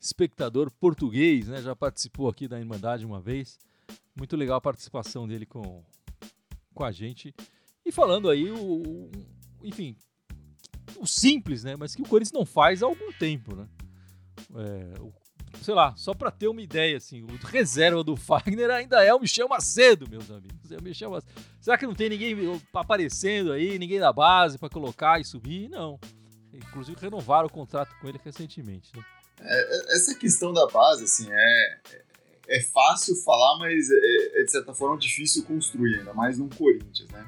espectador 0.00 0.70
português, 0.70 1.48
né? 1.48 1.60
Já 1.60 1.74
participou 1.76 2.28
aqui 2.28 2.48
da 2.48 2.58
Irmandade 2.58 3.04
uma 3.04 3.20
vez. 3.20 3.58
Muito 4.16 4.36
legal 4.36 4.56
a 4.56 4.60
participação 4.60 5.26
dele 5.28 5.44
com, 5.46 5.84
com 6.74 6.84
a 6.84 6.90
gente. 6.92 7.34
E 7.84 7.92
falando 7.92 8.28
aí, 8.30 8.50
o, 8.50 8.58
o- 8.82 9.10
enfim, 9.62 9.96
o 10.96 11.06
simples, 11.06 11.64
né? 11.64 11.76
Mas 11.76 11.94
que 11.94 12.02
o 12.02 12.06
Corinthians 12.08 12.32
não 12.32 12.46
faz 12.46 12.82
há 12.82 12.86
algum 12.86 13.12
tempo, 13.12 13.54
né? 13.54 13.68
É, 14.54 15.00
o- 15.00 15.12
sei 15.62 15.74
lá, 15.74 15.94
só 15.96 16.14
para 16.14 16.30
ter 16.30 16.48
uma 16.48 16.62
ideia, 16.62 16.96
assim, 16.96 17.22
o 17.22 17.46
reserva 17.46 18.02
do 18.02 18.14
Fagner 18.18 18.70
ainda 18.70 19.04
é 19.04 19.14
o 19.14 19.20
Michel 19.20 19.48
Macedo, 19.48 20.08
meus 20.08 20.30
amigos. 20.30 20.70
É 20.70 20.76
o 20.76 20.82
Michel 20.82 21.10
Macedo. 21.10 21.32
Será 21.60 21.76
que 21.76 21.86
não 21.86 21.94
tem 21.94 22.08
ninguém 22.08 22.36
aparecendo 22.72 23.52
aí, 23.52 23.78
ninguém 23.78 24.00
da 24.00 24.12
base 24.12 24.58
para 24.58 24.68
colocar 24.68 25.20
e 25.20 25.24
subir? 25.24 25.68
Não. 25.68 25.98
Inclusive 26.52 26.98
renovaram 27.00 27.46
o 27.46 27.52
contrato 27.52 27.94
com 28.00 28.08
ele 28.08 28.18
recentemente. 28.24 28.90
Né? 28.96 29.04
É, 29.40 29.92
é 29.92 29.96
essa 29.96 30.14
questão 30.14 30.52
da 30.52 30.66
base, 30.66 31.04
assim, 31.04 31.28
é, 31.30 31.80
é 32.48 32.60
fácil 32.60 33.14
falar, 33.22 33.58
mas 33.58 33.90
é, 33.90 34.40
é, 34.40 34.44
de 34.44 34.50
certa 34.50 34.74
forma 34.74 34.98
difícil 34.98 35.44
construir, 35.44 35.98
ainda 35.98 36.14
mais 36.14 36.38
no 36.38 36.48
Corinthians, 36.48 37.08
né? 37.10 37.24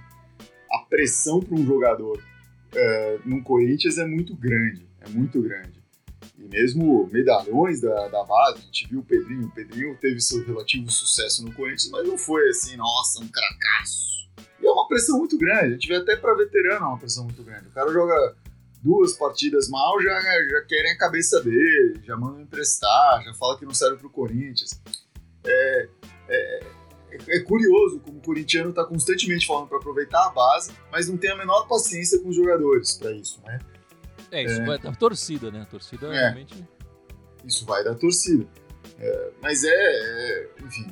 A 0.72 0.78
pressão 0.88 1.40
para 1.40 1.54
um 1.54 1.66
jogador 1.66 2.22
é, 2.74 3.18
no 3.24 3.42
Corinthians 3.42 3.98
é 3.98 4.06
muito 4.06 4.34
grande, 4.34 4.88
é 5.00 5.08
muito 5.08 5.40
grande. 5.42 5.79
E 6.40 6.48
mesmo 6.48 7.06
medalhões 7.12 7.82
da, 7.82 8.08
da 8.08 8.24
base, 8.24 8.58
a 8.58 8.62
gente 8.62 8.88
viu 8.88 9.00
o 9.00 9.04
Pedrinho, 9.04 9.46
o 9.46 9.50
Pedrinho 9.50 9.96
teve 10.00 10.20
seu 10.20 10.42
relativo 10.44 10.90
sucesso 10.90 11.44
no 11.44 11.52
Corinthians, 11.52 11.90
mas 11.90 12.08
não 12.08 12.16
foi 12.16 12.48
assim, 12.48 12.76
nossa, 12.76 13.22
um 13.22 13.28
cracaço. 13.28 14.30
E 14.58 14.66
é 14.66 14.70
uma 14.70 14.88
pressão 14.88 15.18
muito 15.18 15.36
grande, 15.36 15.66
a 15.66 15.70
gente 15.70 15.86
vê 15.86 15.96
até 15.96 16.16
para 16.16 16.34
veterano 16.34 16.86
uma 16.86 16.98
pressão 16.98 17.24
muito 17.24 17.42
grande. 17.42 17.68
O 17.68 17.72
cara 17.72 17.92
joga 17.92 18.34
duas 18.82 19.12
partidas 19.12 19.68
mal, 19.68 20.00
já, 20.02 20.18
já 20.18 20.62
querem 20.66 20.92
a 20.92 20.98
cabeça 20.98 21.42
dele, 21.42 22.00
já 22.04 22.16
mandam 22.16 22.40
emprestar, 22.40 23.22
já 23.22 23.34
fala 23.34 23.58
que 23.58 23.66
não 23.66 23.74
serve 23.74 23.98
pro 23.98 24.08
Corinthians. 24.08 24.80
É, 25.44 25.88
é, 26.28 26.60
é 27.28 27.40
curioso 27.40 28.00
como 28.00 28.18
o 28.18 28.22
corintiano 28.22 28.70
está 28.70 28.84
constantemente 28.84 29.46
falando 29.46 29.68
para 29.68 29.76
aproveitar 29.76 30.26
a 30.26 30.30
base, 30.30 30.72
mas 30.90 31.06
não 31.06 31.18
tem 31.18 31.30
a 31.30 31.36
menor 31.36 31.68
paciência 31.68 32.18
com 32.20 32.30
os 32.30 32.36
jogadores 32.36 32.96
para 32.96 33.12
isso, 33.12 33.42
né? 33.44 33.58
É, 34.30 34.44
isso 34.44 34.60
é. 34.60 34.66
vai 34.66 34.78
da 34.78 34.92
torcida, 34.92 35.50
né? 35.50 35.62
A 35.62 35.66
torcida 35.66 36.06
é. 36.06 36.20
realmente. 36.20 36.64
Isso 37.44 37.64
vai 37.64 37.82
da 37.82 37.94
torcida. 37.94 38.46
É, 38.98 39.30
mas 39.42 39.64
é, 39.64 39.68
é 39.70 40.50
enfim. 40.64 40.86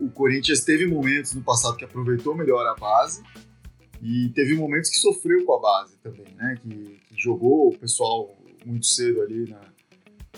O 0.00 0.10
Corinthians 0.10 0.60
teve 0.60 0.86
momentos 0.86 1.34
no 1.34 1.42
passado 1.42 1.76
que 1.76 1.84
aproveitou 1.84 2.36
melhor 2.36 2.64
a 2.66 2.74
base 2.74 3.22
e 4.00 4.28
teve 4.30 4.54
momentos 4.54 4.90
que 4.90 4.96
sofreu 4.96 5.44
com 5.44 5.54
a 5.54 5.60
base 5.60 5.96
também, 5.98 6.26
né? 6.34 6.56
Que, 6.62 7.00
que 7.08 7.20
jogou 7.20 7.68
o 7.68 7.78
pessoal 7.78 8.36
muito 8.64 8.86
cedo 8.86 9.22
ali, 9.22 9.50
né? 9.50 9.60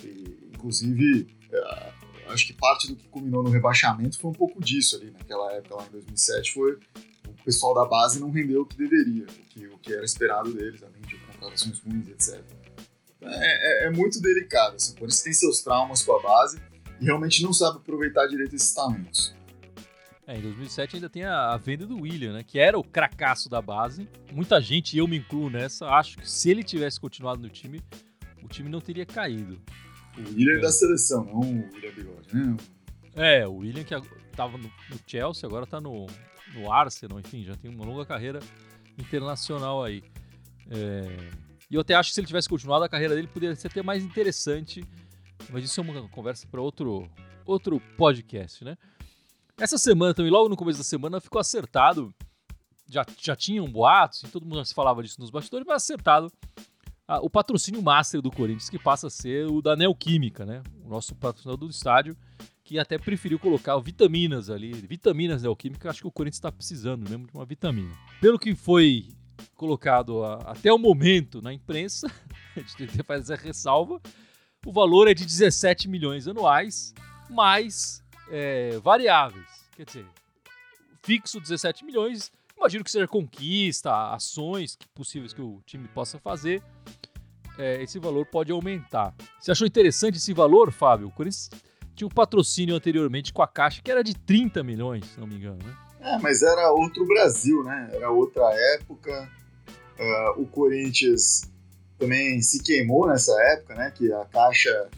E, 0.03 0.51
inclusive, 0.55 1.27
é, 1.53 1.93
acho 2.29 2.47
que 2.47 2.53
parte 2.53 2.89
do 2.89 2.97
que 2.97 3.07
culminou 3.09 3.43
no 3.43 3.51
rebaixamento 3.51 4.19
foi 4.19 4.31
um 4.31 4.35
pouco 4.35 4.63
disso 4.63 4.97
ali, 4.97 5.11
naquela 5.11 5.53
época 5.53 5.77
lá 5.77 5.87
em 5.87 5.91
2007, 5.91 6.53
foi 6.53 6.79
o 7.29 7.45
pessoal 7.45 7.75
da 7.75 7.85
base 7.85 8.21
não 8.21 8.31
rendeu 8.31 8.63
o 8.63 8.67
que 8.67 8.77
deveria, 8.77 9.25
o 9.25 9.49
que, 9.49 9.67
o 9.67 9.79
que 9.79 9.93
era 9.93 10.05
esperado 10.05 10.53
deles, 10.53 10.83
além 10.83 11.03
contratações 11.45 11.81
ruins, 11.81 12.09
etc. 12.09 12.43
É, 13.21 13.85
é, 13.85 13.87
é, 13.87 13.91
muito 13.91 14.21
delicado. 14.21 14.77
Assim. 14.77 14.93
O 14.93 14.95
Corinthians 14.97 15.23
tem 15.23 15.33
seus 15.33 15.63
traumas 15.63 16.03
com 16.03 16.17
a 16.17 16.23
base 16.23 16.61
e 17.01 17.05
realmente 17.05 17.43
não 17.43 17.53
sabe 17.53 17.79
aproveitar 17.79 18.27
direito 18.27 18.55
esses 18.55 18.73
talentos. 18.73 19.35
É, 20.27 20.39
em 20.39 20.41
2007 20.41 20.97
ainda 20.97 21.11
tem 21.11 21.25
a, 21.25 21.53
a, 21.53 21.57
venda 21.57 21.87
do 21.87 22.01
William, 22.01 22.33
né? 22.33 22.43
Que 22.43 22.59
era 22.59 22.79
o 22.79 22.85
cracaço 22.85 23.49
da 23.49 23.61
base. 23.61 24.09
Muita 24.33 24.61
gente, 24.61 24.97
eu 24.97 25.07
me 25.07 25.19
incluo 25.19 25.51
nessa, 25.51 25.87
acho 25.87 26.19
que 26.19 26.31
se 26.31 26.51
ele 26.51 26.63
tivesse 26.63 26.99
continuado 26.99 27.43
no 27.43 27.49
time, 27.51 27.83
o 28.43 28.49
time 28.49 28.71
não 28.71 28.81
teria 28.81 29.05
caído. 29.05 29.61
O 30.17 30.21
William 30.35 30.59
é 30.59 30.61
da 30.61 30.73
seleção, 30.73 31.25
não 31.25 31.41
o 31.41 31.75
William 31.75 31.93
Bigode, 31.93 32.35
né? 32.35 32.57
É, 33.17 33.47
o 33.47 33.57
William 33.57 33.85
que 33.85 33.95
estava 34.31 34.57
no, 34.57 34.65
no, 34.65 34.99
Chelsea, 35.07 35.47
agora 35.47 35.65
está 35.65 35.81
no, 35.81 36.07
no 36.55 36.73
Arsenal, 36.73 37.21
enfim, 37.21 37.45
já 37.45 37.55
tem 37.55 37.71
uma 37.71 37.85
longa 37.85 38.07
carreira 38.07 38.41
internacional 38.99 39.85
aí. 39.85 40.03
É... 40.71 41.31
E 41.71 41.75
eu 41.75 41.81
até 41.81 41.95
acho 41.95 42.11
que 42.11 42.15
se 42.15 42.21
ele 42.21 42.27
tivesse 42.27 42.49
continuado 42.49 42.85
a 42.85 42.89
carreira 42.89 43.15
dele, 43.15 43.27
poderia 43.27 43.55
ser 43.57 43.69
até 43.69 43.83
mais 43.83 44.03
interessante. 44.03 44.85
Mas 45.51 45.65
isso 45.65 45.81
é 45.81 45.83
uma 45.83 46.09
conversa 46.09 46.47
para 46.47 46.61
outro, 46.61 47.11
outro 47.45 47.81
podcast, 47.97 48.65
né? 48.65 48.77
Essa 49.57 49.79
semana 49.79 50.15
também, 50.15 50.31
logo 50.31 50.49
no 50.49 50.57
começo 50.57 50.79
da 50.79 50.85
semana, 50.85 51.21
ficou 51.21 51.41
acertado. 51.41 52.15
Já, 52.89 53.05
já 53.19 53.35
tinham 53.35 53.67
boatos, 53.67 54.23
e 54.23 54.29
todo 54.29 54.45
mundo 54.45 54.59
já 54.59 54.65
se 54.67 54.75
falava 54.75 55.03
disso 55.03 55.21
nos 55.21 55.31
bastidores, 55.31 55.67
mas 55.67 55.83
acertado 55.83 56.31
a, 57.09 57.19
o 57.21 57.31
patrocínio 57.31 57.83
master 57.83 58.21
do 58.21 58.31
Corinthians, 58.31 58.69
que 58.69 58.79
passa 58.79 59.07
a 59.07 59.11
ser 59.11 59.47
o 59.47 59.63
da 59.63 59.75
Neoquímica, 59.75 60.45
né? 60.45 60.63
O 60.85 60.89
nosso 60.89 61.15
patrocinador 61.15 61.67
do 61.67 61.71
estádio, 61.71 62.17
que 62.63 62.79
até 62.79 62.99
preferiu 62.99 63.39
colocar 63.39 63.79
vitaminas 63.79 64.51
ali, 64.51 64.73
vitaminas 64.73 65.43
Neoquímica, 65.43 65.89
acho 65.91 66.03
que 66.03 66.07
o 66.07 66.13
Corinthians 66.13 66.37
está 66.37 66.53
precisando 66.53 67.09
mesmo 67.09 67.27
de 67.27 67.33
uma 67.33 67.45
vitamina. 67.45 67.95
Pelo 68.21 68.39
que 68.39 68.55
foi 68.55 69.09
colocado 69.55 70.25
a, 70.25 70.37
até 70.53 70.73
o 70.73 70.79
momento 70.79 71.41
na 71.41 71.53
imprensa, 71.53 72.07
a 72.57 72.61
gente 72.61 73.03
fazer 73.03 73.35
essa 73.35 73.43
ressalva, 73.43 74.01
o 74.65 74.73
valor 74.73 75.09
é 75.09 75.15
de 75.15 75.25
17 75.25 75.89
milhões 75.89 76.27
anuais, 76.27 76.95
mais 77.29 78.03
é, 78.31 78.79
variáveis. 78.79 79.47
Quer 79.77 79.85
dizer, 79.85 80.07
fixo 81.03 81.41
17 81.41 81.85
milhões, 81.85 82.33
imagino 82.57 82.83
que 82.83 82.91
seja 82.91 83.07
conquista, 83.07 84.13
ações 84.13 84.79
possíveis 84.95 85.33
que 85.33 85.43
o 85.43 85.61
time 85.67 85.87
possa 85.89 86.19
fazer. 86.19 86.63
É, 87.59 87.83
esse 87.83 87.99
valor 87.99 88.27
pode 88.27 88.51
aumentar. 88.51 89.15
Você 89.39 89.53
achou 89.53 89.67
interessante 89.67 90.17
esse 90.17 90.33
valor, 90.33 90.73
Fábio? 90.73 91.09
O 91.09 91.11
Corinthians 91.11 91.51
tinha 91.95 92.07
um 92.07 92.11
patrocínio 92.11 92.75
anteriormente 92.75 93.33
com 93.33 93.43
a 93.43 93.47
Caixa 93.47 93.81
que 93.83 93.91
era 93.91 94.03
de 94.03 94.15
30 94.15 94.63
milhões, 94.65 95.07
se 95.07 95.21
não 95.21 95.27
me 95.27 95.37
engano, 95.37 95.59
né? 95.63 95.84
É, 96.05 96.19
mas 96.19 96.43
era 96.43 96.71
outro 96.71 97.07
Brasil, 97.07 97.65
né? 97.65 97.91
Era 97.95 98.11
outra 98.11 98.45
época. 98.75 99.31
Uh, 99.99 100.43
o 100.43 100.47
Corinthians 100.47 101.43
também 101.99 102.43
se 102.43 102.63
queimou 102.63 103.07
nessa 103.07 103.33
época, 103.53 103.75
né? 103.75 103.91
Que 103.91 104.13
a 104.13 104.25
Caixa 104.27 104.91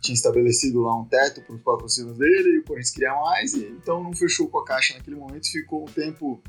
tinha 0.00 0.14
estabelecido 0.14 0.82
lá 0.82 0.96
um 0.98 1.04
teto 1.04 1.40
para 1.42 1.54
os 1.54 1.62
patrocínios 1.62 2.16
dele 2.18 2.56
e 2.56 2.58
o 2.58 2.64
Corinthians 2.64 2.90
queria 2.90 3.14
mais, 3.14 3.52
e 3.54 3.66
então 3.66 4.02
não 4.02 4.12
fechou 4.12 4.48
com 4.48 4.58
a 4.58 4.64
Caixa 4.64 4.94
naquele 4.94 5.16
momento 5.16 5.50
ficou 5.50 5.82
um 5.82 5.86
tempo 5.86 6.40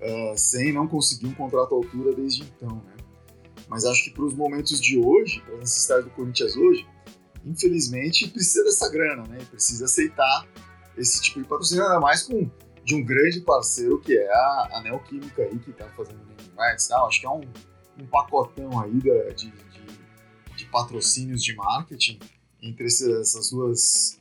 uh, 0.00 0.36
sem, 0.38 0.72
não 0.72 0.86
conseguir 0.86 1.26
um 1.26 1.34
contrato 1.34 1.72
à 1.74 1.76
altura 1.76 2.14
desde 2.14 2.42
então, 2.42 2.76
né? 2.76 2.96
Mas 3.68 3.84
acho 3.84 4.04
que 4.04 4.10
para 4.10 4.24
os 4.24 4.34
momentos 4.34 4.80
de 4.80 4.98
hoje, 4.98 5.40
para 5.40 5.54
as 5.54 5.60
necessidades 5.60 6.04
do 6.04 6.10
Corinthians 6.10 6.56
hoje, 6.56 6.86
infelizmente 7.44 8.28
precisa 8.28 8.64
dessa 8.64 8.90
grana, 8.90 9.22
né? 9.28 9.38
Precisa 9.50 9.84
aceitar 9.84 10.46
esse 10.96 11.20
tipo 11.22 11.40
de 11.40 11.48
patrocínio, 11.48 11.84
ainda 11.84 12.00
mais 12.00 12.22
com 12.22 12.50
de 12.84 12.94
um 12.94 13.04
grande 13.04 13.40
parceiro 13.40 14.00
que 14.00 14.16
é 14.16 14.32
a, 14.32 14.70
a 14.72 14.82
Neoquímica 14.82 15.42
aí, 15.42 15.58
que 15.58 15.70
está 15.70 15.88
fazendo 15.90 16.18
naming 16.18 16.52
rights, 16.58 16.88
tá? 16.88 17.00
acho 17.02 17.20
que 17.20 17.26
é 17.26 17.30
um, 17.30 17.42
um 17.98 18.06
pacotão 18.06 18.80
aí 18.80 18.92
de, 18.98 19.34
de, 19.34 19.52
de, 20.56 20.64
patrocínios 20.66 21.42
de 21.42 21.54
marketing 21.54 22.18
entre 22.60 22.86
essas 22.86 23.50
duas 23.50 24.20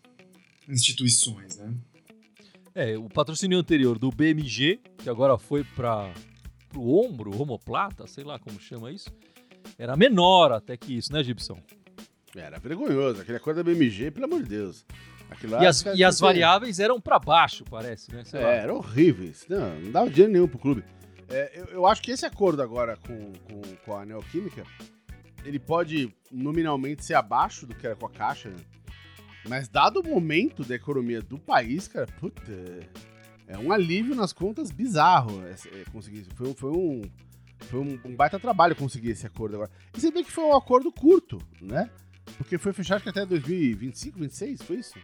instituições, 0.68 1.58
né? 1.58 1.74
É, 2.74 2.98
o 2.98 3.10
patrocínio 3.10 3.58
anterior 3.58 4.00
do 4.00 4.10
BMG, 4.10 4.80
que 4.98 5.10
agora 5.10 5.38
foi 5.38 5.64
para 5.64 6.14
o 6.76 7.06
ombro, 7.06 7.42
homoplata, 7.42 8.08
sei 8.08 8.24
lá 8.24 8.40
como 8.40 8.60
chama 8.62 8.92
isso, 8.92 9.10
era 9.78 9.98
menor 9.98 10.52
até 10.52 10.78
que 10.78 10.98
isso, 10.98 11.12
né, 11.12 11.24
Gibson? 11.24 11.62
Era 12.36 12.60
vergonhoso, 12.60 13.22
aquela 13.22 13.40
coisa 13.40 13.62
da 13.62 13.70
BMG, 13.70 14.12
pelo 14.12 14.26
amor 14.26 14.44
de 14.44 14.50
Deus. 14.50 14.86
E 15.62 15.66
as, 15.66 15.86
e 15.96 16.04
as 16.04 16.20
variáveis 16.20 16.80
eram 16.80 17.00
para 17.00 17.18
baixo, 17.20 17.64
parece, 17.70 18.14
né? 18.14 18.24
É, 18.34 18.58
eram 18.58 18.78
horríveis. 18.78 19.46
Não, 19.48 19.80
não 19.80 19.92
dava 19.92 20.10
dinheiro 20.10 20.34
nenhum 20.34 20.48
pro 20.48 20.60
clube. 20.60 20.84
É, 21.30 21.60
eu, 21.60 21.66
eu, 21.66 21.86
acho 21.86 22.02
que 22.02 22.12
esse 22.12 22.26
acordo 22.26 22.62
agora 22.62 22.98
com, 22.98 23.32
com, 23.32 23.62
com, 23.86 23.96
a 23.96 24.06
Neoquímica, 24.06 24.64
ele 25.46 25.60
pode 25.60 26.14
nominalmente 26.30 27.06
ser 27.06 27.14
abaixo 27.14 27.66
do 27.66 27.74
que 27.74 27.86
era 27.86 27.96
com 27.96 28.06
a 28.06 28.10
Caixa, 28.10 28.50
né? 28.50 28.58
Mas 29.48 29.68
dado 29.68 30.02
o 30.02 30.08
momento 30.08 30.64
da 30.64 30.76
economia 30.76 31.22
do 31.22 31.40
país, 31.40 31.88
cara, 31.88 32.06
puta, 32.20 32.42
é 33.48 33.58
um 33.58 33.72
alívio 33.72 34.16
nas 34.16 34.32
contas 34.32 34.72
bizarro 34.72 35.42
é, 35.46 35.52
é, 35.52 35.84
conseguir 35.92 36.22
isso. 36.22 36.30
Foi, 36.36 36.54
foi 36.54 36.72
um, 36.72 37.02
foi 37.60 37.80
um, 37.80 38.00
um, 38.06 38.16
baita 38.16 38.40
trabalho 38.40 38.76
conseguir 38.76 39.12
esse 39.12 39.26
acordo 39.26 39.56
agora. 39.56 39.72
E 39.96 40.00
você 40.00 40.12
vê 40.12 40.24
que 40.24 40.32
foi 40.32 40.44
um 40.44 40.56
acordo 40.56 40.92
curto, 40.92 41.40
né? 41.62 41.90
Porque 42.42 42.58
foi 42.58 42.74
fechado 42.74 43.08
até 43.08 43.26
2025, 43.26 44.20
26, 44.20 44.62
foi 44.62 44.78
isso? 44.78 45.00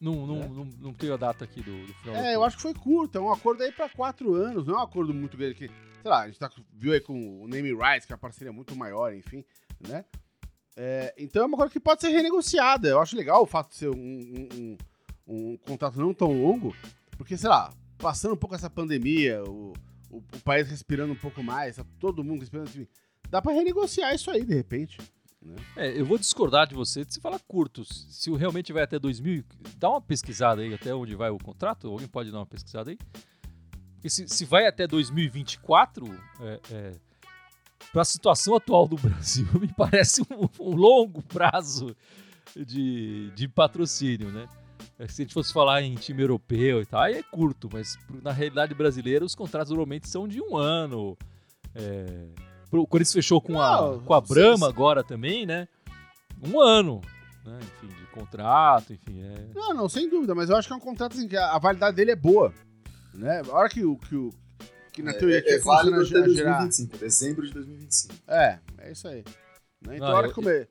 Não, 0.00 0.26
não, 0.26 0.42
é. 0.42 0.48
não, 0.48 0.64
não 0.64 0.94
tenho 0.94 1.14
a 1.14 1.16
data 1.16 1.44
aqui 1.44 1.62
do, 1.62 1.86
do 1.86 1.94
final. 1.94 2.16
É, 2.16 2.34
eu 2.34 2.44
acho 2.44 2.56
que 2.56 2.62
foi 2.62 2.74
curto. 2.74 3.18
É 3.18 3.20
um 3.20 3.32
acordo 3.32 3.62
aí 3.62 3.72
para 3.72 3.88
quatro 3.88 4.34
anos. 4.34 4.66
Não 4.66 4.74
é 4.74 4.78
um 4.78 4.82
acordo 4.82 5.12
muito 5.12 5.36
grande. 5.36 5.54
Que, 5.54 5.66
sei 5.68 6.10
lá, 6.10 6.22
a 6.22 6.26
gente 6.26 6.38
tá, 6.38 6.50
viu 6.72 6.92
aí 6.92 7.00
com 7.00 7.42
o 7.42 7.48
Name 7.48 7.72
Rights, 7.72 8.06
que 8.06 8.12
é 8.12 8.14
uma 8.14 8.20
parceria 8.20 8.52
muito 8.52 8.76
maior, 8.76 9.14
enfim, 9.14 9.44
né? 9.86 10.04
É, 10.76 11.12
então 11.18 11.42
é 11.42 11.46
uma 11.46 11.56
coisa 11.56 11.72
que 11.72 11.80
pode 11.80 12.00
ser 12.00 12.10
renegociada. 12.10 12.88
Eu 12.88 13.00
acho 13.00 13.16
legal 13.16 13.42
o 13.42 13.46
fato 13.46 13.70
de 13.70 13.76
ser 13.76 13.88
um, 13.88 13.94
um, 13.96 14.48
um, 14.54 14.78
um 15.26 15.56
contrato 15.56 15.98
não 15.98 16.14
tão 16.14 16.32
longo, 16.40 16.74
porque, 17.16 17.36
sei 17.36 17.48
lá, 17.48 17.72
passando 17.98 18.34
um 18.34 18.38
pouco 18.38 18.54
essa 18.54 18.70
pandemia, 18.70 19.42
o, 19.42 19.72
o, 20.08 20.18
o 20.18 20.40
país 20.44 20.68
respirando 20.68 21.12
um 21.12 21.16
pouco 21.16 21.42
mais, 21.42 21.76
tá 21.76 21.84
todo 21.98 22.22
mundo 22.22 22.40
respirando, 22.40 22.70
enfim, 22.70 22.86
dá 23.28 23.42
para 23.42 23.52
renegociar 23.52 24.14
isso 24.14 24.30
aí 24.30 24.44
de 24.44 24.54
repente. 24.54 24.98
Né? 25.42 25.56
É, 25.76 26.00
eu 26.00 26.04
vou 26.04 26.18
discordar 26.18 26.66
de 26.66 26.74
você 26.74 27.04
se 27.08 27.20
fala 27.20 27.38
curto. 27.38 27.84
Se 27.84 28.30
realmente 28.30 28.72
vai 28.72 28.82
até 28.82 28.98
2000, 28.98 29.44
dá 29.76 29.90
uma 29.90 30.00
pesquisada 30.00 30.62
aí 30.62 30.74
até 30.74 30.94
onde 30.94 31.14
vai 31.14 31.30
o 31.30 31.38
contrato. 31.38 31.88
Alguém 31.88 32.08
pode 32.08 32.30
dar 32.30 32.38
uma 32.38 32.46
pesquisada 32.46 32.90
aí? 32.90 32.98
Se, 34.08 34.28
se 34.28 34.44
vai 34.44 34.66
até 34.66 34.86
2024, 34.86 36.06
é, 36.40 36.60
é, 36.70 36.92
para 37.92 38.02
a 38.02 38.04
situação 38.04 38.54
atual 38.54 38.86
do 38.86 38.96
Brasil, 38.96 39.46
me 39.60 39.68
parece 39.68 40.22
um, 40.22 40.48
um 40.60 40.74
longo 40.74 41.22
prazo. 41.22 41.96
de, 42.56 43.30
de 43.34 43.48
patrocínio, 43.48 44.30
né? 44.30 44.48
É, 44.98 45.06
Se 45.06 45.22
a 45.22 45.24
gente 45.24 45.34
fosse 45.34 45.52
falar 45.52 45.82
em 45.82 45.94
time 45.94 46.22
europeu 46.22 46.82
e 46.82 46.86
tal, 46.86 47.00
aí 47.00 47.14
é 47.14 47.22
curto, 47.22 47.68
mas 47.72 47.96
na 48.22 48.32
realidade 48.32 48.74
brasileira 48.74 49.24
os 49.24 49.34
contratos 49.34 49.70
normalmente 49.70 50.08
são 50.08 50.26
de 50.26 50.40
um 50.40 50.56
ano. 50.56 51.16
É, 51.74 52.28
o 52.70 52.86
Corinthians 52.86 53.12
fechou 53.12 53.40
com 53.40 53.60
a, 53.60 53.80
Não, 53.80 54.00
com 54.00 54.14
a 54.14 54.20
Brahma 54.20 54.68
agora 54.68 55.02
também, 55.02 55.46
né? 55.46 55.66
Um 56.42 56.60
ano, 56.60 57.00
né? 57.44 57.58
Enfim, 57.62 57.86
de 57.88 58.06
contrato, 58.12 58.92
enfim. 58.92 59.20
É... 59.22 59.46
Não, 59.54 59.74
não, 59.74 59.88
sem 59.88 60.08
dúvida, 60.08 60.34
mas 60.34 60.50
eu 60.50 60.56
acho 60.56 60.68
que 60.68 60.74
é 60.74 60.76
um 60.76 60.80
contrato 60.80 61.12
assim, 61.14 61.26
que 61.28 61.36
a, 61.36 61.54
a 61.54 61.58
validade 61.58 61.96
dele 61.96 62.10
é 62.12 62.16
boa. 62.16 62.52
Né? 63.14 63.42
A 63.48 63.52
hora 63.52 63.68
que 63.68 63.84
o. 63.84 63.96
Que, 63.96 64.14
o, 64.14 64.30
que 64.92 65.02
na 65.02 65.12
teoria 65.14 65.38
é, 65.38 65.42
tinha 65.42 65.56
é 65.56 65.58
válido 65.60 65.96
começando 65.96 66.22
até 66.22 66.30
a 66.30 66.34
gerar. 66.34 66.58
2025, 66.58 66.96
dezembro 66.98 67.46
de 67.46 67.52
2025. 67.54 68.14
É, 68.28 68.58
é 68.78 68.92
isso 68.92 69.08
aí. 69.08 69.24
Né? 69.86 69.96
Então, 69.96 70.08
Não, 70.08 70.14
a 70.14 70.18
hora 70.18 70.26
eu- 70.26 70.30
que 70.30 70.34
come... 70.34 70.66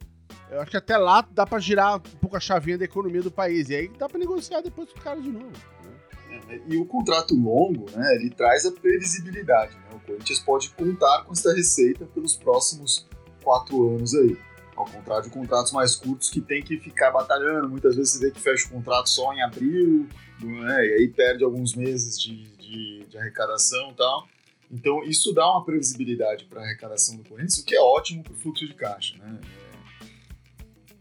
eu 0.52 0.62
acho 0.62 0.72
que 0.72 0.78
até 0.78 0.98
lá 0.98 1.28
dá 1.32 1.46
pra 1.46 1.60
girar 1.60 1.96
um 1.98 2.00
pouco 2.00 2.38
a 2.38 2.40
chavinha 2.40 2.78
da 2.78 2.86
economia 2.86 3.22
do 3.22 3.32
país. 3.32 3.70
E 3.70 3.76
aí 3.76 3.88
dá 3.98 4.08
pra 4.08 4.20
negociar 4.20 4.62
depois 4.62 4.92
com 4.94 5.00
o 5.00 5.02
cara 5.02 5.20
de 5.20 5.30
novo. 5.32 5.48
né? 5.50 6.40
É, 6.50 6.62
E 6.68 6.78
o 6.78 6.86
contrato 6.86 7.34
longo, 7.36 7.86
né, 7.92 8.16
ele 8.16 8.30
traz 8.30 8.66
a 8.66 8.72
previsibilidade. 8.72 9.74
Né? 9.76 9.82
Corinthians 10.08 10.40
pode 10.40 10.70
contar 10.70 11.24
com 11.24 11.34
essa 11.34 11.54
receita 11.54 12.06
pelos 12.06 12.36
próximos 12.36 13.06
quatro 13.44 13.96
anos 13.96 14.16
aí. 14.16 14.38
Ao 14.76 14.86
contrário 14.86 15.24
de 15.24 15.30
contratos 15.32 15.72
mais 15.72 15.96
curtos 15.96 16.30
que 16.30 16.40
tem 16.40 16.64
que 16.64 16.80
ficar 16.80 17.12
batalhando. 17.12 17.68
Muitas 17.68 17.96
vezes 17.96 18.14
você 18.14 18.26
vê 18.26 18.32
que 18.32 18.40
fecha 18.40 18.68
o 18.68 18.72
contrato 18.72 19.10
só 19.10 19.34
em 19.34 19.42
abril, 19.42 20.08
né, 20.40 20.86
e 20.86 20.94
aí 20.94 21.08
perde 21.08 21.44
alguns 21.44 21.74
meses 21.76 22.20
de, 22.20 22.44
de, 22.58 23.06
de 23.06 23.18
arrecadação 23.18 23.92
e 23.92 23.96
tal. 23.96 24.28
Então 24.70 25.04
isso 25.04 25.34
dá 25.34 25.50
uma 25.50 25.64
previsibilidade 25.64 26.46
para 26.46 26.62
a 26.62 26.64
arrecadação 26.64 27.18
do 27.18 27.24
Corinthians, 27.24 27.60
o 27.60 27.66
que 27.66 27.76
é 27.76 27.82
ótimo 27.82 28.24
para 28.24 28.34
o 28.34 28.36
fluxo 28.36 28.68
de 28.68 28.74
caixa. 28.74 29.18
Né? 29.18 29.40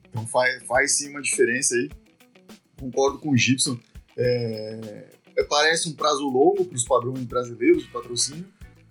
Então 0.09 0.27
faz, 0.27 0.63
faz 0.65 0.97
sim 0.97 1.11
uma 1.11 1.21
diferença 1.21 1.75
aí. 1.75 1.91
Concordo 2.79 3.19
com 3.19 3.31
o 3.31 3.37
Gibson. 3.37 3.79
É, 4.17 5.09
é, 5.37 5.45
parece 5.45 5.89
um 5.89 5.93
prazo 5.93 6.27
longo 6.27 6.65
para 6.65 6.77
os 6.77 6.85
padrões 6.85 7.25
brasileiros 7.25 7.83
de 7.83 7.91
patrocínio, 7.91 8.47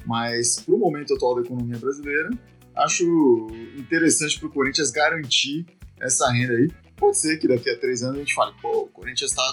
mas 0.05 0.59
para 0.61 0.75
o 0.75 0.77
momento 0.77 1.13
atual 1.13 1.35
da 1.35 1.41
economia 1.41 1.77
brasileira, 1.77 2.29
acho 2.75 3.47
interessante 3.77 4.39
para 4.39 4.47
o 4.47 4.51
Corinthians 4.51 4.91
garantir 4.91 5.65
essa 5.99 6.29
renda 6.31 6.53
aí. 6.53 6.69
Pode 6.97 7.17
ser 7.17 7.37
que 7.37 7.47
daqui 7.47 7.69
a 7.69 7.77
três 7.79 8.03
anos 8.03 8.15
a 8.17 8.19
gente 8.19 8.33
fale, 8.33 8.53
pô, 8.61 8.83
o 8.83 8.87
Corinthians 8.87 9.31
está 9.31 9.43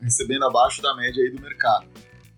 recebendo 0.00 0.44
abaixo 0.44 0.82
da 0.82 0.94
média 0.96 1.22
aí 1.22 1.30
do 1.30 1.40
mercado. 1.40 1.86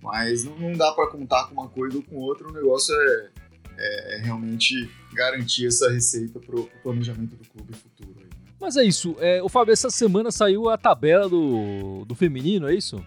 Mas 0.03 0.45
não, 0.45 0.57
não 0.59 0.73
dá 0.73 0.93
para 0.93 1.09
contar 1.11 1.47
com 1.49 1.55
uma 1.55 1.69
coisa 1.69 1.97
ou 1.97 2.03
com 2.03 2.17
outra, 2.17 2.49
o 2.49 2.53
negócio 2.53 2.95
é, 2.95 3.29
é- 3.77 4.15
é 4.17 4.23
realmente 4.23 4.89
garantir 5.13 5.67
essa 5.67 5.91
receita 5.91 6.39
para 6.41 6.57
o 6.59 6.69
planejamento 6.83 7.37
do 7.37 7.49
clube 7.49 7.75
futuro. 7.75 8.15
Aí, 8.19 8.25
né? 8.25 8.31
Mas 8.61 8.77
é 8.77 8.85
isso. 8.85 9.17
É, 9.19 9.43
o 9.43 9.49
Fábio, 9.49 9.73
essa 9.73 9.91
semana 9.91 10.31
saiu 10.31 10.69
a 10.69 10.79
tabela 10.79 11.29
do, 11.29 12.05
do 12.07 12.15
feminino, 12.15 12.69
é 12.69 12.75
isso? 12.75 13.05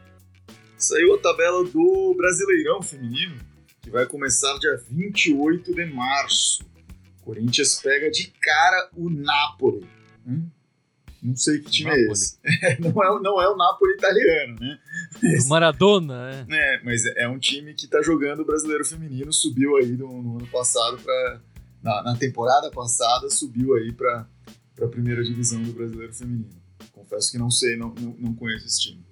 Saiu 0.78 1.16
a 1.16 1.18
tabela 1.20 1.64
do 1.64 2.14
Brasileirão 2.18 2.82
Feminino, 2.82 3.38
que 3.84 3.90
vai 3.90 4.06
começar 4.08 4.58
dia 4.60 4.82
28 4.90 5.76
de 5.76 5.86
março. 5.86 6.64
Corinthians 7.22 7.80
pega 7.82 8.10
de 8.10 8.28
cara 8.42 8.90
o 8.96 9.10
Napoli. 9.10 9.86
Hum? 10.26 10.48
Não 11.22 11.36
sei 11.36 11.60
que 11.60 11.70
time 11.70 11.90
Napoli. 11.90 12.08
é 12.08 12.12
esse. 12.12 12.38
não, 12.82 13.04
é, 13.04 13.12
o- 13.12 13.20
não 13.22 13.42
é 13.42 13.48
o 13.50 13.56
Napoli 13.56 13.94
italiano, 13.94 14.56
né? 14.60 14.80
Do 15.22 15.48
Maradona, 15.48 16.46
né? 16.46 16.58
É, 16.80 16.84
mas 16.84 17.06
é 17.06 17.28
um 17.28 17.40
time 17.40 17.74
que 17.74 17.88
tá 17.88 18.02
jogando 18.02 18.42
o 18.42 18.46
Brasileiro 18.46 18.84
Feminino, 18.86 19.32
subiu 19.32 19.78
aí 19.78 19.92
no, 19.92 20.22
no 20.22 20.38
ano 20.38 20.48
passado 20.48 20.98
para 20.98 21.42
na, 21.82 22.02
na 22.04 22.16
temporada 22.16 22.72
passada 22.72 23.30
subiu 23.30 23.74
aí 23.76 23.92
para 23.92 24.26
a 24.82 24.88
primeira 24.88 25.22
divisão 25.24 25.62
do 25.62 25.74
Brasileiro 25.74 26.14
Feminino. 26.14 26.50
Confesso 26.94 27.32
que 27.32 27.38
não 27.38 27.52
sei, 27.52 27.76
não, 27.76 27.94
não, 27.94 28.16
não 28.18 28.34
conheço 28.34 28.66
esse 28.66 28.82
time. 28.82 29.06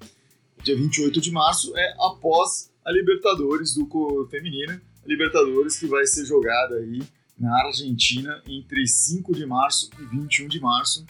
Dia 0.64 0.76
28 0.78 1.20
de 1.20 1.32
março 1.32 1.76
é 1.78 1.96
após 2.00 2.71
a 2.86 2.92
Libertadores 2.92 3.74
do 3.74 4.28
feminino, 4.30 4.80
a 5.04 5.08
Libertadores 5.08 5.80
que 5.80 5.88
vai 5.88 6.06
ser 6.06 6.26
jogada 6.26 6.76
aí 6.76 7.02
na 7.38 7.66
Argentina 7.66 8.42
entre 8.48 8.86
5 8.86 9.34
de 9.34 9.46
março 9.46 9.90
e 10.00 10.06
21 10.06 10.48
de 10.48 10.60
março. 10.60 11.06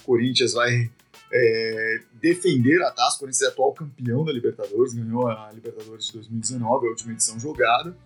O 0.00 0.04
Corinthians 0.04 0.52
vai 0.52 0.90
é, 1.32 2.00
defender 2.20 2.82
a 2.82 2.90
taça. 2.90 3.16
O 3.16 3.20
Corinthians 3.20 3.42
é 3.42 3.48
atual 3.48 3.72
campeão 3.72 4.24
da 4.24 4.32
Libertadores, 4.32 4.92
ganhou 4.92 5.28
a 5.28 5.50
Libertadores 5.52 6.06
de 6.06 6.12
2019, 6.14 6.86
a 6.86 6.90
última 6.90 7.12
edição 7.12 7.40
jogada. 7.40 7.96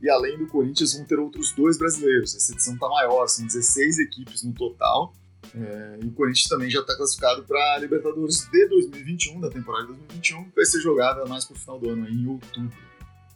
E 0.00 0.08
além 0.08 0.38
do 0.38 0.46
Corinthians, 0.46 0.94
vão 0.94 1.04
ter 1.04 1.18
outros 1.18 1.52
dois 1.52 1.76
brasileiros. 1.76 2.34
Essa 2.34 2.52
edição 2.52 2.74
está 2.74 2.88
maior, 2.88 3.26
são 3.26 3.44
16 3.44 3.98
equipes 3.98 4.42
no 4.42 4.52
total. 4.54 5.12
É, 5.54 5.98
e 6.02 6.06
o 6.06 6.12
Corinthians 6.12 6.48
também 6.48 6.70
já 6.70 6.80
está 6.80 6.96
classificado 6.96 7.42
para 7.42 7.74
a 7.74 7.78
Libertadores 7.78 8.48
de 8.50 8.68
2021, 8.68 9.40
da 9.40 9.50
temporada 9.50 9.86
de 9.86 9.94
2021, 9.94 10.44
que 10.44 10.56
vai 10.56 10.64
ser 10.64 10.80
jogada 10.80 11.24
mais 11.26 11.44
para 11.44 11.56
o 11.56 11.58
final 11.58 11.78
do 11.78 11.90
ano, 11.90 12.06
aí, 12.06 12.12
em 12.12 12.26
outubro. 12.26 12.78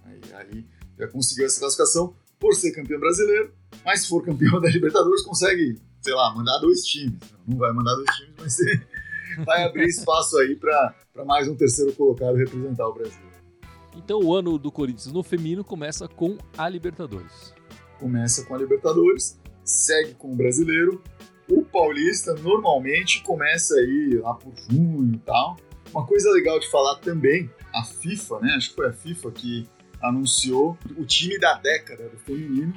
Aí, 0.05 0.21
aí 0.35 0.67
já 0.99 1.09
conseguiu 1.09 1.47
essa 1.47 1.59
classificação 1.59 2.15
por 2.39 2.55
ser 2.55 2.73
campeão 2.73 3.01
brasileiro, 3.01 3.53
mas 3.85 4.03
se 4.03 4.09
for 4.09 4.25
campeão 4.25 4.61
da 4.63 4.69
Libertadores, 4.69 5.23
consegue, 5.23 5.81
sei 6.01 6.15
lá, 6.15 6.33
mandar 6.35 6.59
dois 6.59 6.83
times. 6.83 7.19
Não 7.47 7.59
vai 7.59 7.73
mandar 7.73 7.95
dois 7.95 8.11
times, 8.17 8.35
mas 8.39 8.57
vai 9.45 9.65
abrir 9.65 9.89
espaço 9.89 10.39
aí 10.39 10.55
para 10.55 10.95
mais 11.27 11.49
um 11.49 11.57
terceiro 11.57 11.93
colocado 11.95 12.37
representar 12.37 12.87
o 12.89 12.95
Brasil. 12.95 13.25
Então 13.97 14.21
o 14.21 14.35
ano 14.35 14.59
do 14.59 14.71
Corinthians 14.71 15.13
no 15.13 15.23
feminino 15.23 15.65
começa 15.65 16.09
com 16.09 16.37
a 16.57 16.69
Libertadores. 16.69 17.55
Começa 17.99 18.45
com 18.45 18.55
a 18.55 18.59
Libertadores, 18.59 19.39
segue 19.65 20.15
com 20.15 20.33
o 20.33 20.37
Brasileiro. 20.37 21.03
O 21.49 21.63
Paulista 21.65 22.35
normalmente 22.35 23.23
começa 23.23 23.75
aí 23.75 24.19
lá 24.23 24.35
por 24.35 24.53
junho 24.57 25.15
e 25.15 25.19
tal. 25.19 25.57
Uma 25.91 26.07
coisa 26.07 26.31
legal 26.31 26.59
de 26.59 26.69
falar 26.71 26.97
também, 26.97 27.51
a 27.73 27.85
FIFA, 27.85 28.41
né? 28.41 28.55
Acho 28.57 28.71
que 28.71 28.77
foi 28.77 28.89
a 28.89 28.93
FIFA 28.93 29.31
que 29.33 29.69
anunciou 30.03 30.77
o 30.97 31.05
time 31.05 31.39
da 31.39 31.55
década 31.55 32.09
do 32.09 32.17
feminino 32.19 32.75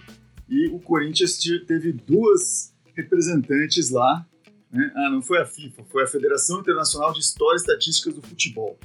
e 0.49 0.67
o 0.67 0.80
Corinthians 0.80 1.38
te- 1.38 1.60
teve 1.65 1.91
duas 1.93 2.73
representantes 2.95 3.89
lá. 3.89 4.25
né? 4.71 4.91
Ah, 4.95 5.10
não 5.10 5.21
foi 5.21 5.39
a 5.41 5.45
FIFA, 5.45 5.84
foi 5.86 6.03
a 6.03 6.08
Federação 6.08 6.60
Internacional 6.60 7.12
de 7.13 7.19
História 7.19 7.58
e 7.58 7.62
Estatísticas 7.62 8.13
do 8.13 8.21
Futebol. 8.21 8.77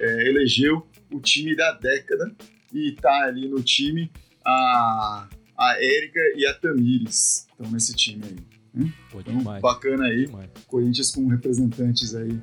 É, 0.00 0.28
elegeu 0.28 0.86
o 1.12 1.20
time 1.20 1.54
da 1.54 1.72
década 1.72 2.34
e 2.72 2.92
tá 2.92 3.24
ali 3.24 3.48
no 3.48 3.62
time 3.62 4.10
a, 4.44 5.28
a 5.56 5.76
Érica 5.78 6.20
e 6.36 6.44
a 6.46 6.54
Tamires 6.54 7.46
estão 7.50 7.70
nesse 7.70 7.94
time 7.94 8.22
aí. 8.24 8.36
Pô, 9.10 9.20
Então, 9.20 9.38
demais. 9.38 9.62
bacana 9.62 10.06
aí, 10.06 10.26
demais. 10.26 10.50
Corinthians 10.66 11.10
com 11.12 11.26
representantes 11.28 12.14
aí 12.14 12.40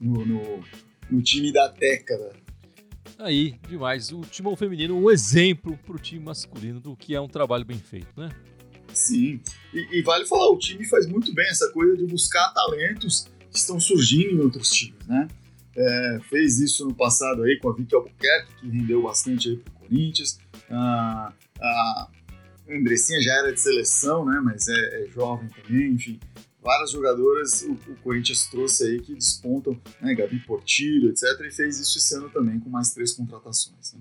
no, 0.00 0.24
no, 0.24 0.64
no 1.10 1.22
time 1.22 1.52
da 1.52 1.68
década. 1.68 2.32
Aí, 3.18 3.58
demais. 3.68 4.12
O 4.12 4.20
timão 4.22 4.56
feminino, 4.56 4.96
um 4.96 5.10
exemplo 5.10 5.76
pro 5.84 5.98
time 5.98 6.24
masculino 6.24 6.80
do 6.80 6.96
que 6.96 7.14
é 7.14 7.20
um 7.20 7.28
trabalho 7.28 7.64
bem 7.64 7.78
feito, 7.78 8.08
né? 8.16 8.30
Sim, 8.92 9.40
e, 9.72 9.98
e 9.98 10.02
vale 10.02 10.26
falar, 10.26 10.50
o 10.50 10.58
time 10.58 10.84
faz 10.84 11.06
muito 11.06 11.32
bem 11.34 11.48
essa 11.48 11.70
coisa 11.72 11.96
de 11.96 12.04
buscar 12.04 12.52
talentos 12.52 13.26
que 13.50 13.56
estão 13.56 13.80
surgindo 13.80 14.32
em 14.32 14.40
outros 14.40 14.70
times, 14.70 15.06
né? 15.06 15.28
É, 15.74 16.18
fez 16.28 16.58
isso 16.60 16.86
no 16.86 16.94
passado 16.94 17.42
aí 17.42 17.58
com 17.58 17.70
a 17.70 17.74
Vicky 17.74 17.94
Albuquerque, 17.94 18.54
que 18.60 18.68
rendeu 18.68 19.02
bastante 19.02 19.48
aí 19.48 19.56
pro 19.56 19.72
Corinthians. 19.72 20.38
A, 20.70 21.32
a 22.72 22.78
Andressinha 22.78 23.20
já 23.20 23.34
era 23.34 23.52
de 23.52 23.60
seleção, 23.60 24.24
né? 24.24 24.40
Mas 24.42 24.66
é, 24.68 25.04
é 25.04 25.08
jovem 25.08 25.48
também, 25.48 25.92
enfim. 25.92 26.18
Várias 26.60 26.92
jogadoras 26.92 27.62
o, 27.62 27.72
o 27.72 27.96
Corinthians 28.02 28.46
trouxe 28.46 28.84
aí 28.84 29.00
que 29.00 29.14
despontam, 29.14 29.78
né? 30.00 30.14
Gabi 30.14 30.38
Portillo, 30.40 31.10
etc. 31.10 31.24
E 31.40 31.50
fez 31.50 31.78
isso 31.78 31.98
esse 31.98 32.16
ano 32.16 32.30
também 32.30 32.58
com 32.60 32.70
mais 32.70 32.92
três 32.92 33.12
contratações, 33.12 33.92
né? 33.94 34.00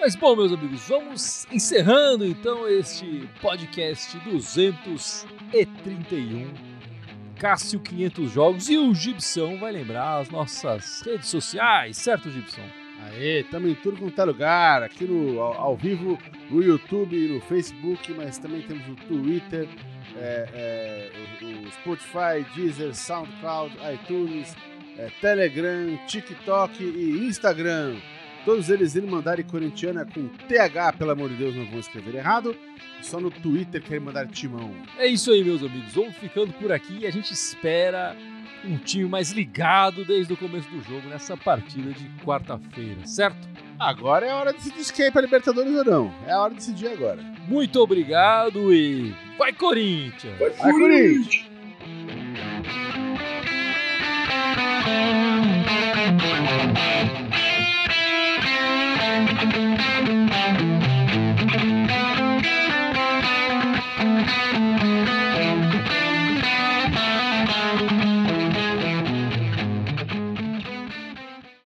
Mas 0.00 0.14
bom, 0.14 0.36
meus 0.36 0.52
amigos, 0.52 0.88
vamos 0.88 1.46
encerrando 1.50 2.24
então 2.24 2.68
este 2.68 3.28
podcast 3.40 4.16
231. 4.20 6.75
Cássio 7.38 7.78
500 7.80 8.30
jogos 8.30 8.68
e 8.70 8.78
o 8.78 8.94
Gibson 8.94 9.58
vai 9.58 9.70
lembrar 9.70 10.20
as 10.20 10.30
nossas 10.30 11.02
redes 11.02 11.28
sociais, 11.28 11.98
certo, 11.98 12.30
Gibson? 12.30 12.62
Aê, 13.04 13.44
tamo 13.44 13.68
em 13.68 13.74
tudo 13.74 13.98
quanto 13.98 14.18
é 14.20 14.24
lugar, 14.24 14.82
aqui 14.82 15.04
no, 15.04 15.38
ao, 15.40 15.52
ao 15.60 15.76
vivo, 15.76 16.18
no 16.50 16.62
YouTube, 16.62 17.28
no 17.28 17.40
Facebook, 17.42 18.12
mas 18.14 18.38
também 18.38 18.62
temos 18.62 18.88
o 18.88 18.94
Twitter, 19.06 19.68
é, 20.16 20.48
é, 20.54 21.44
o, 21.44 21.66
o 21.66 21.70
Spotify, 21.72 22.44
Deezer, 22.54 22.94
SoundCloud, 22.94 23.76
iTunes, 23.94 24.56
é, 24.96 25.10
Telegram, 25.20 25.94
TikTok 26.06 26.82
e 26.82 27.26
Instagram. 27.26 27.96
Todos 28.46 28.70
eles 28.70 28.94
indo 28.94 29.08
mandar 29.08 29.42
corintiana 29.42 30.04
com 30.06 30.28
TH, 30.28 30.92
pelo 30.92 31.10
amor 31.10 31.28
de 31.30 31.34
Deus, 31.34 31.56
não 31.56 31.66
vão 31.66 31.80
escrever 31.80 32.14
errado. 32.14 32.56
Só 33.02 33.18
no 33.18 33.28
Twitter 33.28 33.82
querem 33.82 33.98
mandar 33.98 34.28
timão. 34.28 34.72
É 34.96 35.08
isso 35.08 35.32
aí, 35.32 35.42
meus 35.42 35.64
amigos. 35.64 35.92
Vamos 35.92 36.14
ficando 36.14 36.52
por 36.52 36.70
aqui 36.70 36.98
e 37.00 37.06
a 37.08 37.10
gente 37.10 37.32
espera 37.32 38.16
um 38.64 38.78
time 38.78 39.08
mais 39.08 39.32
ligado 39.32 40.04
desde 40.04 40.32
o 40.32 40.36
começo 40.36 40.68
do 40.70 40.80
jogo 40.80 41.08
nessa 41.08 41.36
partida 41.36 41.90
de 41.90 42.08
quarta-feira, 42.24 43.04
certo? 43.04 43.48
Agora 43.80 44.26
é 44.26 44.30
a 44.30 44.36
hora 44.36 44.52
de 44.52 44.58
decidir 44.70 44.92
quem 44.92 45.06
é 45.06 45.10
pra 45.10 45.22
Libertadores 45.22 45.74
ou 45.74 45.84
não. 45.84 46.14
É 46.24 46.32
a 46.32 46.40
hora 46.40 46.50
de 46.50 46.60
decidir 46.60 46.86
agora. 46.86 47.20
Muito 47.48 47.80
obrigado 47.80 48.72
e 48.72 49.12
vai 49.36 49.52
Corinthians! 49.52 50.38
Vai, 50.38 50.50
Vai, 50.50 50.70
Corinthians! 50.72 51.46
Corinthians! 56.46 57.25
Thank 59.16 60.60
you. 60.60 60.75